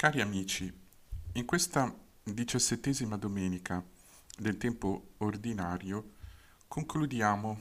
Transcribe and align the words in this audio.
Cari 0.00 0.22
amici, 0.22 0.72
in 1.34 1.44
questa 1.44 1.94
diciassettesima 2.22 3.18
domenica 3.18 3.84
del 4.38 4.56
tempo 4.56 5.10
ordinario 5.18 6.12
concludiamo 6.66 7.60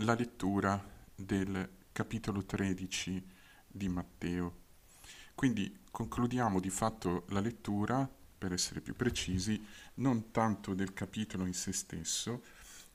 la 0.00 0.14
lettura 0.14 0.78
del 1.14 1.66
capitolo 1.90 2.44
13 2.44 3.26
di 3.66 3.88
Matteo. 3.88 4.56
Quindi 5.34 5.74
concludiamo 5.90 6.60
di 6.60 6.68
fatto 6.68 7.24
la 7.30 7.40
lettura, 7.40 8.06
per 8.36 8.52
essere 8.52 8.82
più 8.82 8.94
precisi, 8.94 9.58
non 9.94 10.32
tanto 10.32 10.74
del 10.74 10.92
capitolo 10.92 11.46
in 11.46 11.54
se 11.54 11.72
stesso, 11.72 12.42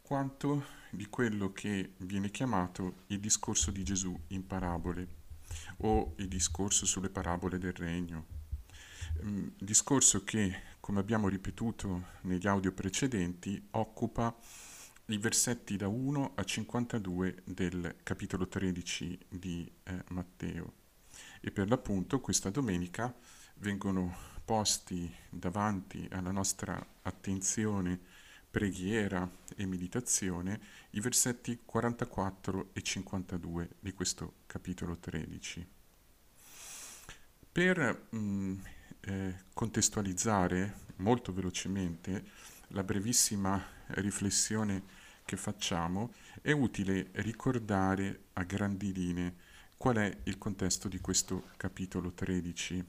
quanto 0.03 0.63
di 0.91 1.07
quello 1.07 1.51
che 1.51 1.93
viene 1.97 2.29
chiamato 2.29 2.97
il 3.07 3.19
discorso 3.19 3.71
di 3.71 3.83
Gesù 3.83 4.15
in 4.27 4.45
parabole 4.45 5.07
o 5.77 6.13
il 6.17 6.27
discorso 6.27 6.85
sulle 6.85 7.09
parabole 7.09 7.57
del 7.57 7.73
regno 7.73 8.34
discorso 9.57 10.23
che, 10.23 10.61
come 10.79 10.99
abbiamo 10.99 11.27
ripetuto 11.27 12.05
negli 12.21 12.47
audio 12.47 12.71
precedenti, 12.71 13.67
occupa 13.71 14.35
i 15.07 15.17
versetti 15.17 15.77
da 15.77 15.87
1 15.87 16.31
a 16.35 16.43
52 16.43 17.43
del 17.43 17.95
capitolo 18.01 18.47
13 18.47 19.19
di 19.29 19.71
eh, 19.83 20.03
Matteo. 20.09 20.73
E 21.41 21.51
per 21.51 21.69
l'appunto 21.69 22.19
questa 22.19 22.49
domenica 22.49 23.13
vengono 23.55 24.33
posti 24.43 25.13
davanti 25.29 26.07
alla 26.11 26.31
nostra 26.31 26.83
attenzione, 27.03 27.99
preghiera 28.49 29.29
e 29.55 29.65
meditazione 29.65 30.59
i 30.91 31.01
versetti 31.01 31.61
44 31.65 32.69
e 32.73 32.81
52 32.81 33.69
di 33.79 33.93
questo 33.93 34.33
capitolo 34.47 34.97
13. 34.97 35.67
Per 37.51 38.07
mh, 38.09 38.17
mm, 38.17 38.55
eh, 39.05 39.35
contestualizzare 39.53 40.83
molto 40.97 41.33
velocemente 41.33 42.23
la 42.69 42.83
brevissima 42.83 43.63
riflessione 43.87 45.03
che 45.25 45.37
facciamo, 45.37 46.13
è 46.41 46.51
utile 46.51 47.09
ricordare 47.13 48.25
a 48.33 48.43
grandi 48.43 48.93
linee 48.93 49.35
qual 49.77 49.97
è 49.97 50.17
il 50.23 50.37
contesto 50.37 50.87
di 50.87 50.99
questo 50.99 51.49
capitolo 51.57 52.13
13. 52.13 52.83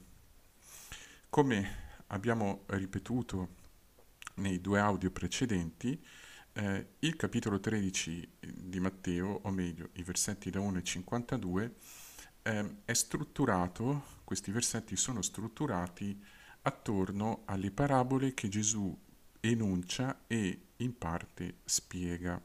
Come 1.29 1.85
abbiamo 2.07 2.63
ripetuto 2.67 3.65
nei 4.35 4.61
due 4.61 4.79
audio 4.79 5.11
precedenti, 5.11 5.99
eh, 6.53 6.87
il 6.99 7.15
capitolo 7.15 7.59
13 7.59 8.29
di 8.39 8.79
Matteo, 8.79 9.41
o 9.43 9.51
meglio 9.51 9.89
i 9.93 10.03
versetti 10.03 10.49
da 10.49 10.59
1 10.59 10.77
a 10.77 10.81
52, 10.81 11.75
eh, 12.47 12.75
è 12.85 12.93
strutturato 12.93 14.15
questi 14.23 14.51
versetti 14.51 14.95
sono 14.95 15.21
strutturati 15.21 16.21
attorno 16.61 17.43
alle 17.45 17.71
parabole 17.71 18.33
che 18.33 18.47
Gesù 18.47 18.97
enuncia 19.41 20.23
e 20.27 20.61
in 20.77 20.97
parte 20.97 21.57
spiega. 21.65 22.41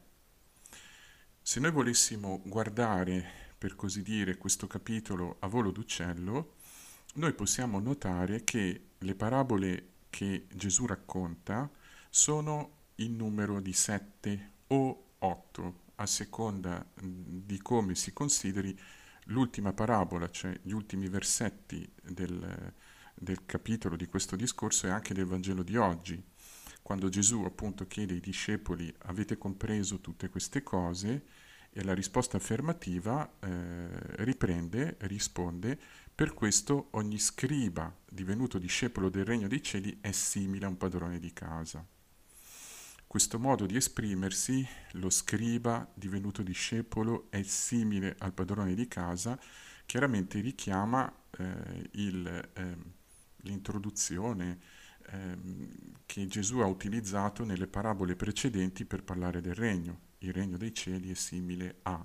Se 1.41 1.59
noi 1.59 1.71
volessimo 1.71 2.41
guardare, 2.45 3.25
per 3.57 3.75
così 3.75 4.01
dire, 4.01 4.37
questo 4.37 4.67
capitolo 4.67 5.37
a 5.39 5.47
volo 5.47 5.71
d'uccello, 5.71 6.55
noi 7.15 7.33
possiamo 7.33 7.79
notare 7.79 8.43
che 8.43 8.87
le 8.97 9.15
parabole 9.15 9.87
che 10.09 10.47
Gesù 10.53 10.85
racconta 10.85 11.69
sono 12.09 12.81
in 12.95 13.15
numero 13.15 13.59
di 13.59 13.73
sette 13.73 14.51
o 14.67 15.11
otto, 15.19 15.81
a 15.95 16.05
seconda 16.05 16.85
di 16.95 17.57
come 17.61 17.95
si 17.95 18.13
consideri 18.13 18.77
l'ultima 19.25 19.73
parabola, 19.73 20.29
cioè 20.29 20.57
gli 20.61 20.71
ultimi 20.71 21.07
versetti 21.07 21.89
del, 22.01 22.73
del 23.13 23.45
capitolo 23.45 23.95
di 23.95 24.07
questo 24.07 24.35
discorso 24.35 24.87
e 24.87 24.89
anche 24.89 25.13
del 25.13 25.25
Vangelo 25.25 25.63
di 25.63 25.77
oggi, 25.77 26.21
quando 26.81 27.09
Gesù 27.09 27.43
appunto 27.43 27.87
chiede 27.87 28.13
ai 28.13 28.19
discepoli 28.19 28.93
avete 29.03 29.37
compreso 29.37 30.01
tutte 30.01 30.29
queste 30.29 30.63
cose 30.63 31.23
e 31.71 31.83
la 31.83 31.93
risposta 31.93 32.37
affermativa 32.37 33.37
eh, 33.39 33.87
riprende, 34.23 34.97
risponde, 34.99 35.79
per 36.13 36.33
questo 36.33 36.89
ogni 36.91 37.17
scriba 37.17 37.91
divenuto 38.07 38.59
discepolo 38.59 39.09
del 39.09 39.25
regno 39.25 39.47
dei 39.47 39.63
cieli 39.63 39.97
è 39.99 40.11
simile 40.11 40.65
a 40.65 40.69
un 40.69 40.77
padrone 40.77 41.17
di 41.19 41.33
casa. 41.33 41.83
Questo 43.13 43.37
modo 43.37 43.67
di 43.67 43.75
esprimersi, 43.75 44.67
lo 44.93 45.11
scriba 45.11 45.87
divenuto 45.93 46.41
discepolo 46.41 47.27
è 47.29 47.43
simile 47.43 48.15
al 48.17 48.33
padrone 48.33 48.73
di 48.73 48.87
casa, 48.87 49.39
chiaramente 49.85 50.39
richiama 50.39 51.13
eh, 51.37 51.89
il, 51.91 52.49
eh, 52.53 52.77
l'introduzione 53.41 54.59
eh, 55.11 55.37
che 56.07 56.25
Gesù 56.25 56.61
ha 56.61 56.65
utilizzato 56.65 57.45
nelle 57.45 57.67
parabole 57.67 58.15
precedenti 58.15 58.83
per 58.83 59.03
parlare 59.03 59.41
del 59.41 59.53
regno. 59.53 59.99
Il 60.17 60.33
regno 60.33 60.57
dei 60.57 60.73
cieli 60.73 61.11
è 61.11 61.13
simile 61.13 61.81
a. 61.83 62.03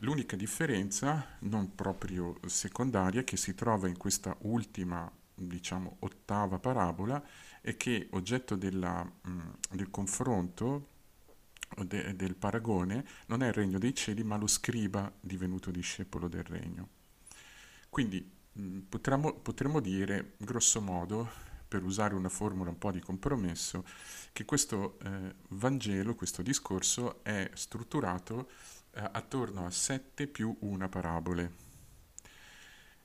L'unica 0.00 0.36
differenza, 0.36 1.38
non 1.40 1.74
proprio 1.74 2.38
secondaria, 2.44 3.24
che 3.24 3.38
si 3.38 3.54
trova 3.54 3.88
in 3.88 3.96
questa 3.96 4.36
ultima, 4.40 5.10
diciamo, 5.38 5.96
ottava 6.00 6.58
parabola, 6.58 7.22
è 7.60 7.76
che 7.76 8.08
oggetto 8.12 8.56
della, 8.56 9.02
mh, 9.02 9.30
mm, 9.30 9.40
del 9.72 9.90
confronto 9.90 10.88
de, 11.84 12.16
del 12.16 12.34
paragone 12.34 13.04
non 13.26 13.42
è 13.42 13.48
il 13.48 13.52
regno 13.52 13.78
dei 13.78 13.94
cieli, 13.94 14.24
ma 14.24 14.36
lo 14.36 14.46
scriba 14.46 15.12
divenuto 15.20 15.70
discepolo 15.70 16.28
del 16.28 16.44
regno. 16.44 16.88
Quindi 17.88 18.30
mm, 18.58 18.80
potremmo 18.88 19.80
dire, 19.80 20.34
grosso 20.38 20.80
modo, 20.80 21.46
per 21.68 21.84
usare 21.84 22.14
una 22.14 22.30
formula 22.30 22.70
un 22.70 22.78
po' 22.78 22.90
di 22.90 23.00
compromesso, 23.00 23.84
che 24.32 24.44
questo 24.44 24.98
eh, 25.00 25.34
Vangelo, 25.48 26.14
questo 26.14 26.42
discorso 26.42 27.22
è 27.22 27.50
strutturato 27.54 28.50
eh, 28.92 29.08
attorno 29.12 29.66
a 29.66 29.70
sette 29.70 30.26
più 30.26 30.56
una 30.60 30.88
parabole. 30.88 31.66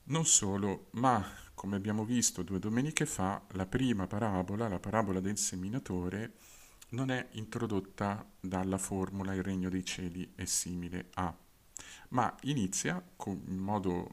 Non 0.05 0.25
solo, 0.25 0.87
ma 0.91 1.23
come 1.63 1.77
abbiamo 1.77 2.03
visto 2.03 2.43
due 2.43 2.59
domeniche 2.59 3.05
fa, 3.05 3.41
la 3.51 3.65
prima 3.65 4.05
parabola, 4.05 4.67
la 4.67 4.81
parabola 4.81 5.21
del 5.21 5.37
seminatore, 5.37 6.33
non 6.89 7.09
è 7.09 7.25
introdotta 7.31 8.29
dalla 8.37 8.77
formula 8.77 9.33
il 9.33 9.43
regno 9.43 9.69
dei 9.69 9.85
cieli 9.85 10.33
è 10.35 10.43
simile 10.43 11.07
a, 11.13 11.33
ma 12.09 12.35
inizia 12.41 13.01
in 13.27 13.55
modo 13.55 14.11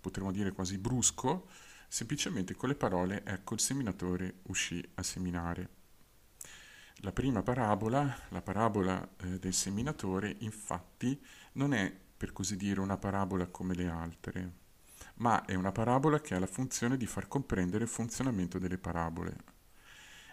potremmo 0.00 0.30
dire 0.30 0.52
quasi 0.52 0.78
brusco, 0.78 1.48
semplicemente 1.88 2.54
con 2.54 2.68
le 2.68 2.76
parole 2.76 3.24
ecco 3.24 3.54
il 3.54 3.60
seminatore 3.60 4.34
uscì 4.42 4.80
a 4.94 5.02
seminare. 5.02 5.70
La 6.98 7.10
prima 7.10 7.42
parabola, 7.42 8.16
la 8.28 8.42
parabola 8.42 9.16
eh, 9.16 9.40
del 9.40 9.54
seminatore, 9.54 10.36
infatti 10.38 11.20
non 11.54 11.74
è 11.74 11.92
per 12.16 12.32
così 12.32 12.56
dire 12.56 12.78
una 12.78 12.96
parabola 12.96 13.48
come 13.48 13.74
le 13.74 13.88
altre 13.88 14.60
ma 15.16 15.44
è 15.44 15.54
una 15.54 15.72
parabola 15.72 16.20
che 16.20 16.34
ha 16.34 16.38
la 16.38 16.46
funzione 16.46 16.96
di 16.96 17.06
far 17.06 17.28
comprendere 17.28 17.84
il 17.84 17.90
funzionamento 17.90 18.58
delle 18.58 18.78
parabole. 18.78 19.36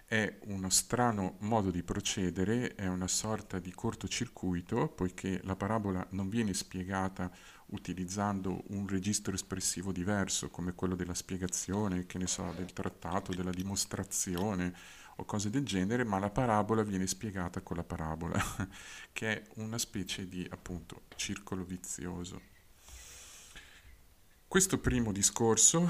È 0.06 0.40
uno 0.46 0.70
strano 0.70 1.36
modo 1.42 1.70
di 1.70 1.84
procedere, 1.84 2.74
è 2.74 2.88
una 2.88 3.08
sorta 3.08 3.60
di 3.60 3.72
cortocircuito, 3.72 4.88
poiché 4.88 5.40
la 5.44 5.56
parabola 5.56 6.06
non 6.12 6.30
viene 6.30 6.54
spiegata 6.56 7.32
utilizzando 7.68 8.64
un 8.70 8.88
registro 8.88 9.34
espressivo 9.36 9.92
diverso, 9.92 10.50
come 10.50 10.74
quello 10.74 10.96
della 10.96 11.14
spiegazione, 11.14 12.08
che 12.08 12.18
ne 12.18 12.26
so, 12.26 12.52
del 12.56 12.74
trattato, 12.74 13.34
della 13.34 13.52
dimostrazione 13.52 14.74
o 15.18 15.26
cose 15.26 15.50
del 15.50 15.66
genere, 15.66 16.04
ma 16.04 16.18
la 16.18 16.30
parabola 16.30 16.82
viene 16.82 17.06
spiegata 17.06 17.62
con 17.62 17.78
la 17.78 17.84
parabola, 17.84 18.42
che 19.14 19.32
è 19.32 19.44
una 19.56 19.78
specie 19.78 20.28
di, 20.28 20.48
appunto, 20.50 21.04
circolo 21.16 21.64
vizioso. 21.64 22.42
Questo 24.50 24.80
primo 24.80 25.12
discorso 25.12 25.88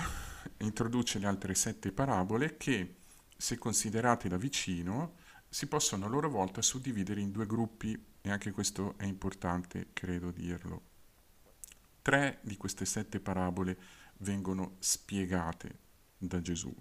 introduce 0.57 1.17
le 1.17 1.27
altre 1.27 1.56
sette 1.56 1.94
parabole 1.94 2.57
che, 2.57 2.97
se 3.38 3.57
considerate 3.57 4.27
da 4.27 4.35
vicino, 4.35 5.15
si 5.47 5.65
possono 5.67 6.06
a 6.06 6.09
loro 6.09 6.29
volta 6.29 6.61
suddividere 6.61 7.21
in 7.21 7.31
due 7.31 7.45
gruppi 7.45 7.97
e 8.19 8.29
anche 8.29 8.51
questo 8.51 8.95
è 8.97 9.06
importante, 9.06 9.91
credo 9.94 10.31
dirlo. 10.31 10.81
Tre 12.01 12.39
di 12.41 12.57
queste 12.57 12.83
sette 12.83 13.21
parabole 13.21 13.77
vengono 14.17 14.75
spiegate 14.79 15.79
da 16.17 16.41
Gesù, 16.41 16.75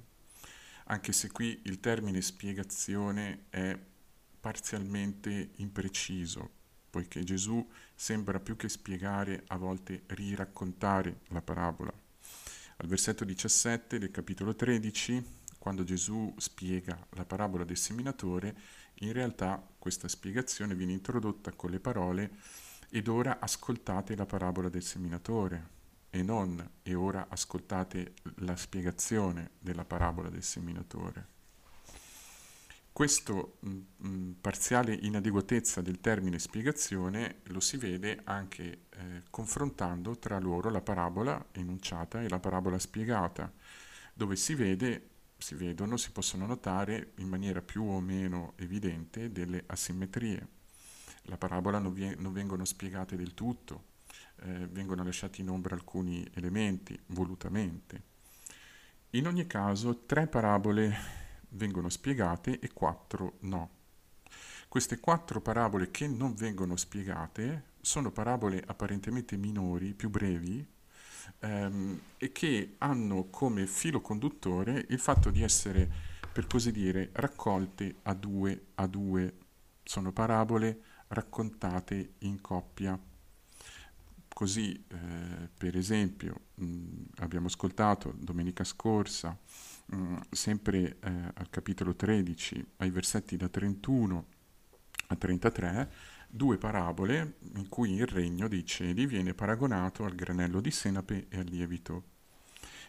anche 0.87 1.13
se 1.13 1.31
qui 1.31 1.61
il 1.67 1.79
termine 1.79 2.21
spiegazione 2.23 3.45
è 3.51 3.79
parzialmente 4.41 5.51
impreciso, 5.59 6.57
poiché 6.99 7.23
Gesù 7.23 7.65
sembra 7.95 8.41
più 8.41 8.57
che 8.57 8.69
spiegare, 8.69 9.45
a 9.49 9.57
volte 9.57 10.03
riraccontare 10.07 11.21
la 11.29 11.41
parabola. 11.41 11.93
Al 12.79 12.89
versetto 12.89 13.25
17 13.25 14.01
del 14.01 14.11
capitolo 14.11 14.57
13, 14.57 15.25
quando 15.59 15.85
Gesù 15.85 16.35
spiega 16.39 16.99
la 17.11 17.25
parabola 17.25 17.63
del 17.63 17.77
seminatore, 17.77 18.57
in 18.95 19.13
realtà 19.13 19.65
questa 19.79 20.09
spiegazione 20.09 20.75
viene 20.75 20.91
introdotta 20.91 21.53
con 21.53 21.71
le 21.71 21.79
parole 21.79 22.33
ed 22.91 23.07
ora 23.07 23.39
ascoltate 23.39 24.17
la 24.17 24.27
parabola 24.27 24.69
del 24.69 24.83
seminatore. 24.83 25.77
E 26.11 26.25
non 26.25 26.69
e 26.83 26.95
ora 26.95 27.29
ascoltate 27.29 28.15
la 28.39 28.57
spiegazione 28.57 29.51
della 29.61 29.85
parabola 29.85 30.31
del 30.31 30.43
seminatore. 30.43 31.38
Questa 32.99 33.33
parziale 34.41 34.93
inadeguatezza 34.93 35.81
del 35.81 36.01
termine 36.01 36.41
spiegazione 36.41 37.43
lo 37.45 37.61
si 37.61 37.77
vede 37.77 38.23
anche 38.25 38.87
eh, 38.91 39.23
confrontando 39.31 40.19
tra 40.19 40.41
loro 40.41 40.69
la 40.69 40.81
parabola 40.81 41.47
enunciata 41.53 42.21
e 42.21 42.29
la 42.29 42.41
parabola 42.41 42.77
spiegata, 42.81 43.53
dove 44.13 44.35
si 44.35 44.57
vede, 44.57 45.11
si 45.39 45.55
vedono, 45.55 45.97
si 45.97 46.11
possono 46.11 46.45
notare 46.45 47.13
in 47.19 47.29
maniera 47.29 47.63
più 47.63 47.85
o 47.85 48.01
meno 48.01 48.55
evidente 48.57 49.31
delle 49.31 49.63
asimmetrie. 49.67 50.49
La 51.27 51.37
parabola 51.37 51.79
non, 51.79 51.93
vie- 51.93 52.17
non 52.19 52.33
vengono 52.33 52.65
spiegate 52.65 53.15
del 53.15 53.33
tutto, 53.33 53.85
eh, 54.41 54.67
vengono 54.73 55.05
lasciati 55.05 55.41
in 55.41 55.51
ombra 55.51 55.77
alcuni 55.77 56.29
elementi 56.35 56.99
volutamente. 57.07 58.03
In 59.11 59.29
ogni 59.29 59.47
caso, 59.47 60.05
tre 60.05 60.27
parabole 60.27 61.18
vengono 61.51 61.89
spiegate 61.89 62.59
e 62.59 62.73
quattro 62.73 63.37
no. 63.41 63.77
Queste 64.69 65.01
quattro 65.01 65.41
parabole 65.41 65.91
che 65.91 66.07
non 66.07 66.35
vengono 66.35 66.77
spiegate 66.77 67.77
sono 67.81 68.11
parabole 68.11 68.63
apparentemente 68.67 69.37
minori, 69.37 69.95
più 69.95 70.11
brevi, 70.11 70.67
ehm, 71.41 72.01
e 72.19 72.33
che 72.33 72.75
hanno 72.79 73.29
come 73.31 73.67
filo 73.67 74.01
conduttore 74.01 74.85
il 74.91 74.99
fatto 74.99 75.31
di 75.31 75.43
essere, 75.43 75.91
per 76.33 76.47
così 76.47 76.71
dire, 76.73 77.11
raccolte 77.13 77.97
a 78.03 78.15
due 78.15 78.67
a 78.75 78.87
due. 78.87 79.35
Sono 79.83 80.13
parabole 80.13 80.83
raccontate 81.09 82.15
in 82.19 82.41
coppia. 82.41 82.99
Così, 84.29 84.85
eh, 84.89 85.49
per 85.57 85.77
esempio, 85.77 86.41
mh, 86.55 87.05
abbiamo 87.17 87.47
ascoltato 87.47 88.15
domenica 88.17 88.63
scorsa 88.65 89.37
Mm, 89.95 90.17
sempre 90.31 90.99
eh, 91.01 91.11
al 91.35 91.49
capitolo 91.49 91.95
13, 91.95 92.73
ai 92.77 92.91
versetti 92.91 93.39
da 93.39 93.49
31 93.49 94.27
a 95.07 95.17
33, 95.17 95.91
due 96.29 96.59
parabole 96.59 97.37
in 97.55 97.71
cui 97.71 97.95
il 97.95 98.07
regno 98.07 98.49
dei 98.49 98.67
cieli 98.67 99.07
viene 99.07 99.33
paragonato 99.33 100.05
al 100.05 100.15
granello 100.15 100.61
di 100.61 100.71
senape 100.71 101.27
e 101.31 101.39
al 101.39 101.47
lievito. 101.47 102.17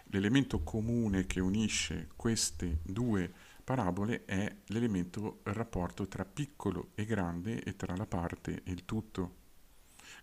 L'elemento 0.07 0.61
comune 0.61 1.25
che 1.25 1.39
unisce 1.39 2.09
queste 2.17 2.79
due 2.83 3.31
parabole 3.63 4.25
è 4.25 4.53
l'elemento 4.65 5.39
il 5.45 5.53
rapporto 5.53 6.05
tra 6.07 6.25
piccolo 6.25 6.89
e 6.95 7.05
grande 7.05 7.63
e 7.63 7.77
tra 7.77 7.95
la 7.95 8.07
parte 8.07 8.61
e 8.65 8.71
il 8.71 8.83
tutto. 8.83 9.35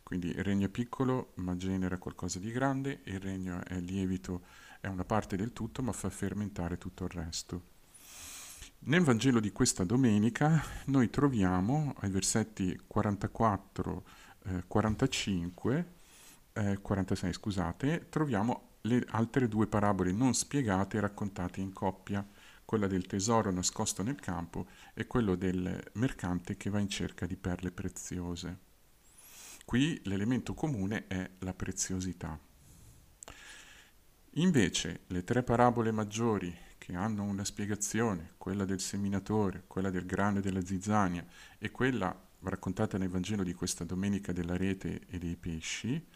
Quindi 0.03 0.29
il 0.29 0.45
regno 0.45 0.67
è 0.67 0.71
piccolo 0.71 1.33
ma 1.37 1.57
genera 1.57 1.97
qualcosa 1.97 2.39
di 2.39 2.51
grande, 2.51 3.01
il 3.05 3.21
regno 3.21 3.65
è 3.65 3.81
lievito 3.81 4.65
è 4.87 4.89
una 4.89 5.05
parte 5.05 5.37
del 5.37 5.53
tutto 5.53 5.83
ma 5.83 5.91
fa 5.91 6.09
fermentare 6.11 6.79
tutto 6.79 7.05
il 7.05 7.11
resto. 7.11 7.75
Nel 8.81 9.03
Vangelo 9.03 9.41
di 9.41 9.51
questa 9.51 9.83
domenica 9.83 10.63
noi 10.87 11.11
troviamo 11.11 11.93
ai 11.99 12.11
versetti 12.11 12.81
44, 12.87 14.05
eh, 14.45 14.65
45, 14.69 15.93
eh, 16.53 16.79
46 16.81 17.33
scusate, 17.33 18.07
troviamo 18.09 18.75
le 18.83 19.05
altre 19.09 19.49
due 19.49 19.67
parabole 19.67 20.13
non 20.13 20.35
spiegate 20.35 21.01
raccontate 21.01 21.61
in 21.61 21.73
coppia, 21.73 22.25
quella 22.65 22.87
del 22.87 23.07
tesoro 23.07 23.51
nascosto 23.51 24.05
nel 24.05 24.21
campo 24.21 24.69
e 24.95 25.09
quello 25.09 25.35
del 25.35 25.83
mercante 25.95 26.57
che 26.57 26.71
va 26.71 26.79
in 26.79 26.89
cerca 26.89 27.27
di 27.27 27.37
perle 27.37 27.73
preziose. 27.73 28.59
Qui 29.65 30.01
l'elemento 30.05 30.55
comune 30.55 31.09
è 31.09 31.29
la 31.41 31.55
preziosità. 31.55 32.46
Invece 34.39 35.01
le 35.07 35.25
tre 35.25 35.43
parabole 35.43 35.93
maggiori 35.93 36.55
che 36.77 36.95
hanno 36.95 37.23
una 37.23 37.43
spiegazione, 37.43 38.35
quella 38.37 38.67
del 38.67 38.81
seminatore, 38.81 39.65
quella 39.67 39.89
del 39.89 40.05
grano 40.05 40.39
e 40.39 40.41
della 40.43 40.63
zizzania 40.63 41.25
e 41.57 41.71
quella 41.71 42.15
raccontata 42.41 42.99
nel 42.99 43.09
Vangelo 43.09 43.43
di 43.43 43.55
questa 43.55 43.85
domenica 43.85 44.33
della 44.33 44.59
rete 44.59 45.07
e 45.09 45.17
dei 45.17 45.37
pesci, 45.37 46.07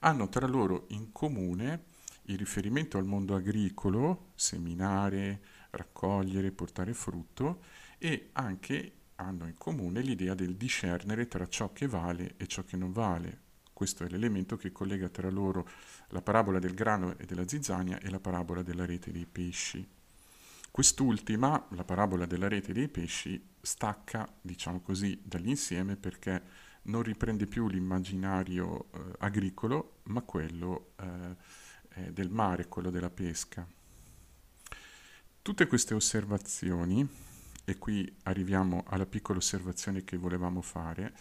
hanno 0.00 0.30
tra 0.30 0.46
loro 0.46 0.86
in 0.90 1.12
comune 1.12 1.84
il 2.28 2.38
riferimento 2.38 2.96
al 2.96 3.04
mondo 3.04 3.34
agricolo, 3.34 4.30
seminare, 4.36 5.42
raccogliere, 5.68 6.52
portare 6.52 6.94
frutto, 6.94 7.62
e 7.98 8.30
anche 8.32 8.92
hanno 9.16 9.46
in 9.46 9.58
comune 9.58 10.00
l'idea 10.00 10.32
del 10.32 10.56
discernere 10.56 11.28
tra 11.28 11.46
ciò 11.46 11.74
che 11.74 11.86
vale 11.86 12.36
e 12.38 12.46
ciò 12.46 12.64
che 12.64 12.78
non 12.78 12.92
vale, 12.92 13.44
questo 13.76 14.04
è 14.04 14.08
l'elemento 14.08 14.56
che 14.56 14.72
collega 14.72 15.10
tra 15.10 15.28
loro 15.28 15.68
la 16.08 16.22
parabola 16.22 16.58
del 16.58 16.72
grano 16.72 17.14
e 17.18 17.26
della 17.26 17.46
zizzania 17.46 18.00
e 18.00 18.08
la 18.08 18.18
parabola 18.18 18.62
della 18.62 18.86
rete 18.86 19.12
dei 19.12 19.26
pesci. 19.26 19.86
Quest'ultima, 20.70 21.62
la 21.72 21.84
parabola 21.84 22.24
della 22.24 22.48
rete 22.48 22.72
dei 22.72 22.88
pesci, 22.88 23.38
stacca, 23.60 24.26
diciamo 24.40 24.80
così, 24.80 25.20
dall'insieme 25.22 25.96
perché 25.96 26.42
non 26.84 27.02
riprende 27.02 27.46
più 27.46 27.68
l'immaginario 27.68 28.86
eh, 28.94 28.98
agricolo, 29.18 29.98
ma 30.04 30.22
quello 30.22 30.92
eh, 30.96 32.12
del 32.12 32.30
mare, 32.30 32.68
quello 32.68 32.88
della 32.88 33.10
pesca. 33.10 33.68
Tutte 35.42 35.66
queste 35.66 35.92
osservazioni, 35.92 37.06
e 37.66 37.76
qui 37.76 38.10
arriviamo 38.22 38.84
alla 38.86 39.04
piccola 39.04 39.36
osservazione 39.36 40.02
che 40.02 40.16
volevamo 40.16 40.62
fare, 40.62 41.12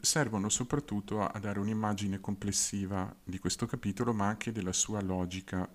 servono 0.00 0.48
soprattutto 0.48 1.20
a, 1.20 1.30
a 1.34 1.38
dare 1.38 1.58
un'immagine 1.58 2.20
complessiva 2.20 3.14
di 3.22 3.38
questo 3.38 3.66
capitolo, 3.66 4.12
ma 4.12 4.26
anche 4.26 4.52
della 4.52 4.72
sua 4.72 5.00
logica, 5.00 5.68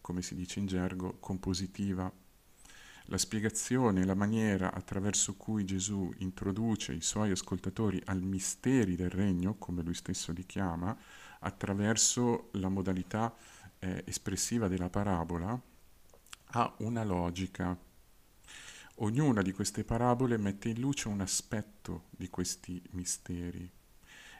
come 0.00 0.22
si 0.22 0.34
dice 0.34 0.58
in 0.58 0.66
gergo, 0.66 1.18
compositiva. 1.18 2.10
La 3.08 3.18
spiegazione, 3.18 4.04
la 4.04 4.14
maniera 4.14 4.72
attraverso 4.72 5.36
cui 5.36 5.64
Gesù 5.64 6.12
introduce 6.18 6.92
i 6.92 7.02
suoi 7.02 7.30
ascoltatori 7.30 8.02
al 8.06 8.20
misteri 8.20 8.96
del 8.96 9.10
regno, 9.10 9.54
come 9.58 9.82
lui 9.82 9.94
stesso 9.94 10.32
li 10.32 10.44
chiama, 10.44 10.96
attraverso 11.40 12.48
la 12.52 12.68
modalità 12.68 13.32
eh, 13.78 14.02
espressiva 14.06 14.66
della 14.66 14.88
parabola, 14.88 15.60
ha 16.50 16.74
una 16.78 17.04
logica 17.04 17.78
Ognuna 19.00 19.42
di 19.42 19.52
queste 19.52 19.84
parabole 19.84 20.38
mette 20.38 20.70
in 20.70 20.80
luce 20.80 21.08
un 21.08 21.20
aspetto 21.20 22.04
di 22.10 22.30
questi 22.30 22.82
misteri 22.92 23.70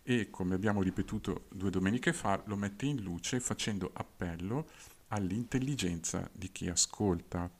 e, 0.03 0.31
come 0.31 0.55
abbiamo 0.55 0.81
ripetuto 0.81 1.47
due 1.51 1.69
domeniche 1.69 2.15
fa, 2.15 2.43
lo 2.47 2.57
mette 2.57 2.87
in 2.87 3.03
luce 3.03 3.39
facendo 3.39 3.91
appello 3.93 4.71
all'intelligenza 5.09 6.31
di 6.33 6.51
chi 6.53 6.69
ascolta. 6.71 7.51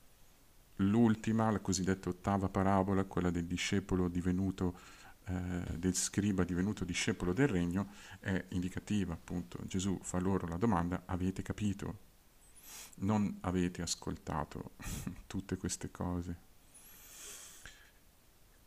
L'ultima, 0.77 1.51
la 1.51 1.59
cosiddetta 1.59 2.09
ottava 2.09 2.49
parabola, 2.49 3.03
quella 3.03 3.29
del 3.29 3.45
discepolo 3.45 4.07
divenuto, 4.07 4.79
eh, 5.25 5.77
del 5.77 5.93
scriba 5.93 6.43
divenuto 6.43 6.83
discepolo 6.83 7.31
del 7.31 7.47
regno, 7.47 7.89
è 8.19 8.43
indicativa, 8.49 9.13
appunto. 9.13 9.59
Gesù 9.65 9.99
fa 10.01 10.17
loro 10.17 10.47
la 10.47 10.57
domanda, 10.57 11.03
avete 11.05 11.43
capito? 11.43 11.99
Non 13.01 13.37
avete 13.41 13.83
ascoltato 13.83 14.71
tutte 15.27 15.57
queste 15.57 15.91
cose. 15.91 16.46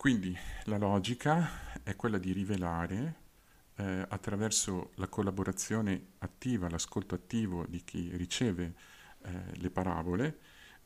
Quindi 0.01 0.35
la 0.65 0.79
logica 0.79 1.83
è 1.83 1.95
quella 1.95 2.17
di 2.17 2.33
rivelare 2.33 3.17
eh, 3.75 4.07
attraverso 4.09 4.93
la 4.95 5.09
collaborazione 5.09 6.13
attiva, 6.21 6.71
l'ascolto 6.71 7.15
attivo 7.15 7.67
di 7.67 7.85
chi 7.85 8.09
riceve 8.17 8.75
eh, 9.21 9.31
le 9.57 9.69
parabole, 9.69 10.39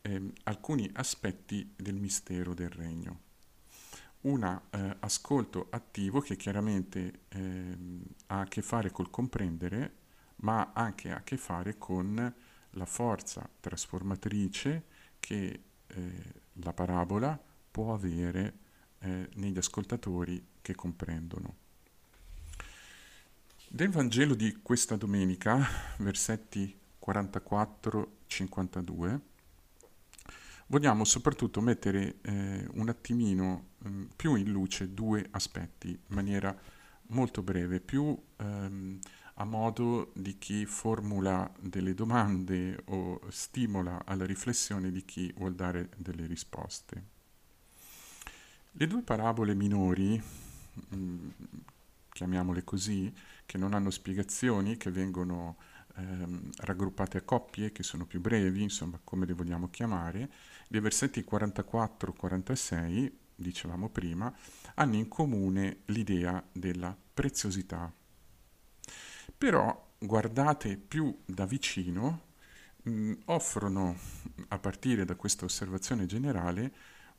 eh, 0.03 0.33
alcuni 0.43 0.91
aspetti 0.95 1.75
del 1.77 1.95
mistero 1.95 2.55
del 2.55 2.71
regno. 2.71 3.21
Un 4.23 4.43
eh, 4.43 4.97
ascolto 4.99 5.69
attivo 5.71 6.21
che 6.21 6.35
chiaramente 6.35 7.21
ehm, 7.29 8.03
ha 8.27 8.41
a 8.41 8.49
che 8.49 8.63
fare 8.63 8.91
col 8.91 9.11
comprendere, 9.11 9.95
ma 10.39 10.73
anche 10.75 11.13
a 11.13 11.23
che 11.23 11.37
fare 11.37 11.79
con 11.79 12.35
la 12.69 12.87
forza 12.87 13.49
trasformatrice 13.61 14.85
che 15.21 15.63
eh, 15.87 16.35
la 16.55 16.73
parabola 16.73 17.41
può 17.71 17.95
avere 17.95 18.63
eh, 19.05 19.29
negli 19.35 19.59
ascoltatori 19.59 20.45
che 20.61 20.75
comprendono. 20.75 21.55
Del 23.69 23.91
Vangelo 23.91 24.35
di 24.35 24.61
questa 24.63 24.97
domenica, 24.97 25.65
versetti 25.99 26.77
44-52, 27.05 29.21
vogliamo 30.69 31.05
soprattutto 31.05 31.61
mettere 31.61 32.17
eh, 32.23 32.67
un 32.73 32.89
attimino 32.89 33.73
eh, 33.85 34.09
più 34.17 34.37
in 34.37 34.51
luce 34.51 34.95
due 34.95 35.27
aspetti 35.31 35.91
in 35.91 36.15
maniera 36.15 36.59
molto 37.09 37.43
breve, 37.43 37.81
più 37.81 38.19
ehm, 38.37 38.99
a 39.35 39.45
modo 39.45 40.13
di 40.15 40.39
chi 40.39 40.65
formula 40.65 41.53
delle 41.61 41.93
domande 41.93 42.81
o 42.87 43.21
stimola 43.29 44.07
alla 44.07 44.25
riflessione 44.25 44.91
di 44.91 45.05
chi 45.05 45.31
vuol 45.37 45.55
dare 45.55 45.91
delle 45.97 46.25
risposte. 46.27 47.13
Le 48.77 48.89
due 48.89 49.03
parabole 49.03 49.55
minori, 49.55 50.21
mm, 50.97 51.29
chiamiamole 52.11 52.65
così, 52.65 53.13
che 53.47 53.57
non 53.57 53.73
hanno 53.73 53.91
spiegazioni, 53.91 54.77
che 54.77 54.91
vengono 54.91 55.59
ehm, 55.97 56.51
raggruppate 56.57 57.19
a 57.19 57.23
coppie 57.23 57.71
che 57.71 57.85
sono 57.85 58.05
più 58.05 58.21
brevi, 58.21 58.63
insomma 58.63 58.99
come 59.05 59.27
le 59.27 59.33
vogliamo 59.33 59.69
chiamare, 59.71 60.29
dei 60.69 60.81
versetti 60.81 61.25
44-46, 61.25 63.13
dicevamo 63.37 63.89
prima, 63.91 64.35
hanno 64.75 64.97
in 64.97 65.07
comune 65.07 65.83
l'idea 65.87 66.45
della 66.51 66.97
preziosità. 67.15 67.93
Però 69.39 69.93
guardate 69.99 70.77
più 70.77 71.17
da 71.25 71.47
vicino, 71.47 72.23
mh, 72.83 73.13
offrono, 73.27 73.97
a 74.49 74.59
partire 74.59 75.05
da 75.05 75.15
questa 75.15 75.45
osservazione 75.45 76.07
generale, 76.07 76.73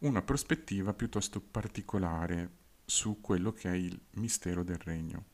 una 0.05 0.21
prospettiva 0.21 0.93
piuttosto 0.93 1.41
particolare 1.41 2.63
su 2.85 3.21
quello 3.21 3.51
che 3.51 3.71
è 3.71 3.73
il 3.73 3.99
mistero 4.11 4.63
del 4.63 4.77
regno. 4.77 5.25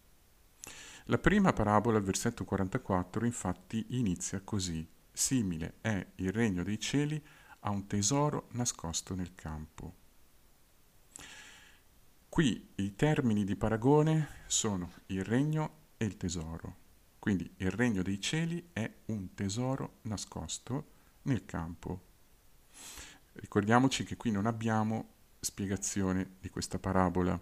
La 1.05 1.17
prima 1.17 1.51
parabola, 1.51 1.97
al 1.97 2.03
versetto 2.03 2.45
44, 2.45 3.25
infatti 3.25 3.85
inizia 3.89 4.39
così. 4.41 4.87
Simile 5.11 5.75
è 5.81 6.05
il 6.15 6.31
regno 6.31 6.63
dei 6.63 6.79
cieli 6.79 7.21
a 7.59 7.69
un 7.69 7.85
tesoro 7.85 8.47
nascosto 8.51 9.13
nel 9.13 9.35
campo. 9.35 9.95
Qui 12.29 12.71
i 12.75 12.95
termini 12.95 13.43
di 13.43 13.57
paragone 13.57 14.43
sono 14.47 14.93
il 15.07 15.25
regno 15.25 15.89
e 15.97 16.05
il 16.05 16.15
tesoro. 16.15 16.77
Quindi 17.19 17.53
il 17.57 17.71
regno 17.71 18.01
dei 18.03 18.21
cieli 18.21 18.69
è 18.71 18.89
un 19.07 19.33
tesoro 19.33 19.97
nascosto 20.03 20.91
nel 21.23 21.43
campo. 21.43 22.05
Ricordiamoci 23.33 24.03
che 24.03 24.17
qui 24.17 24.31
non 24.31 24.45
abbiamo 24.45 25.09
spiegazione 25.39 26.35
di 26.39 26.50
questa 26.50 26.79
parabola 26.79 27.39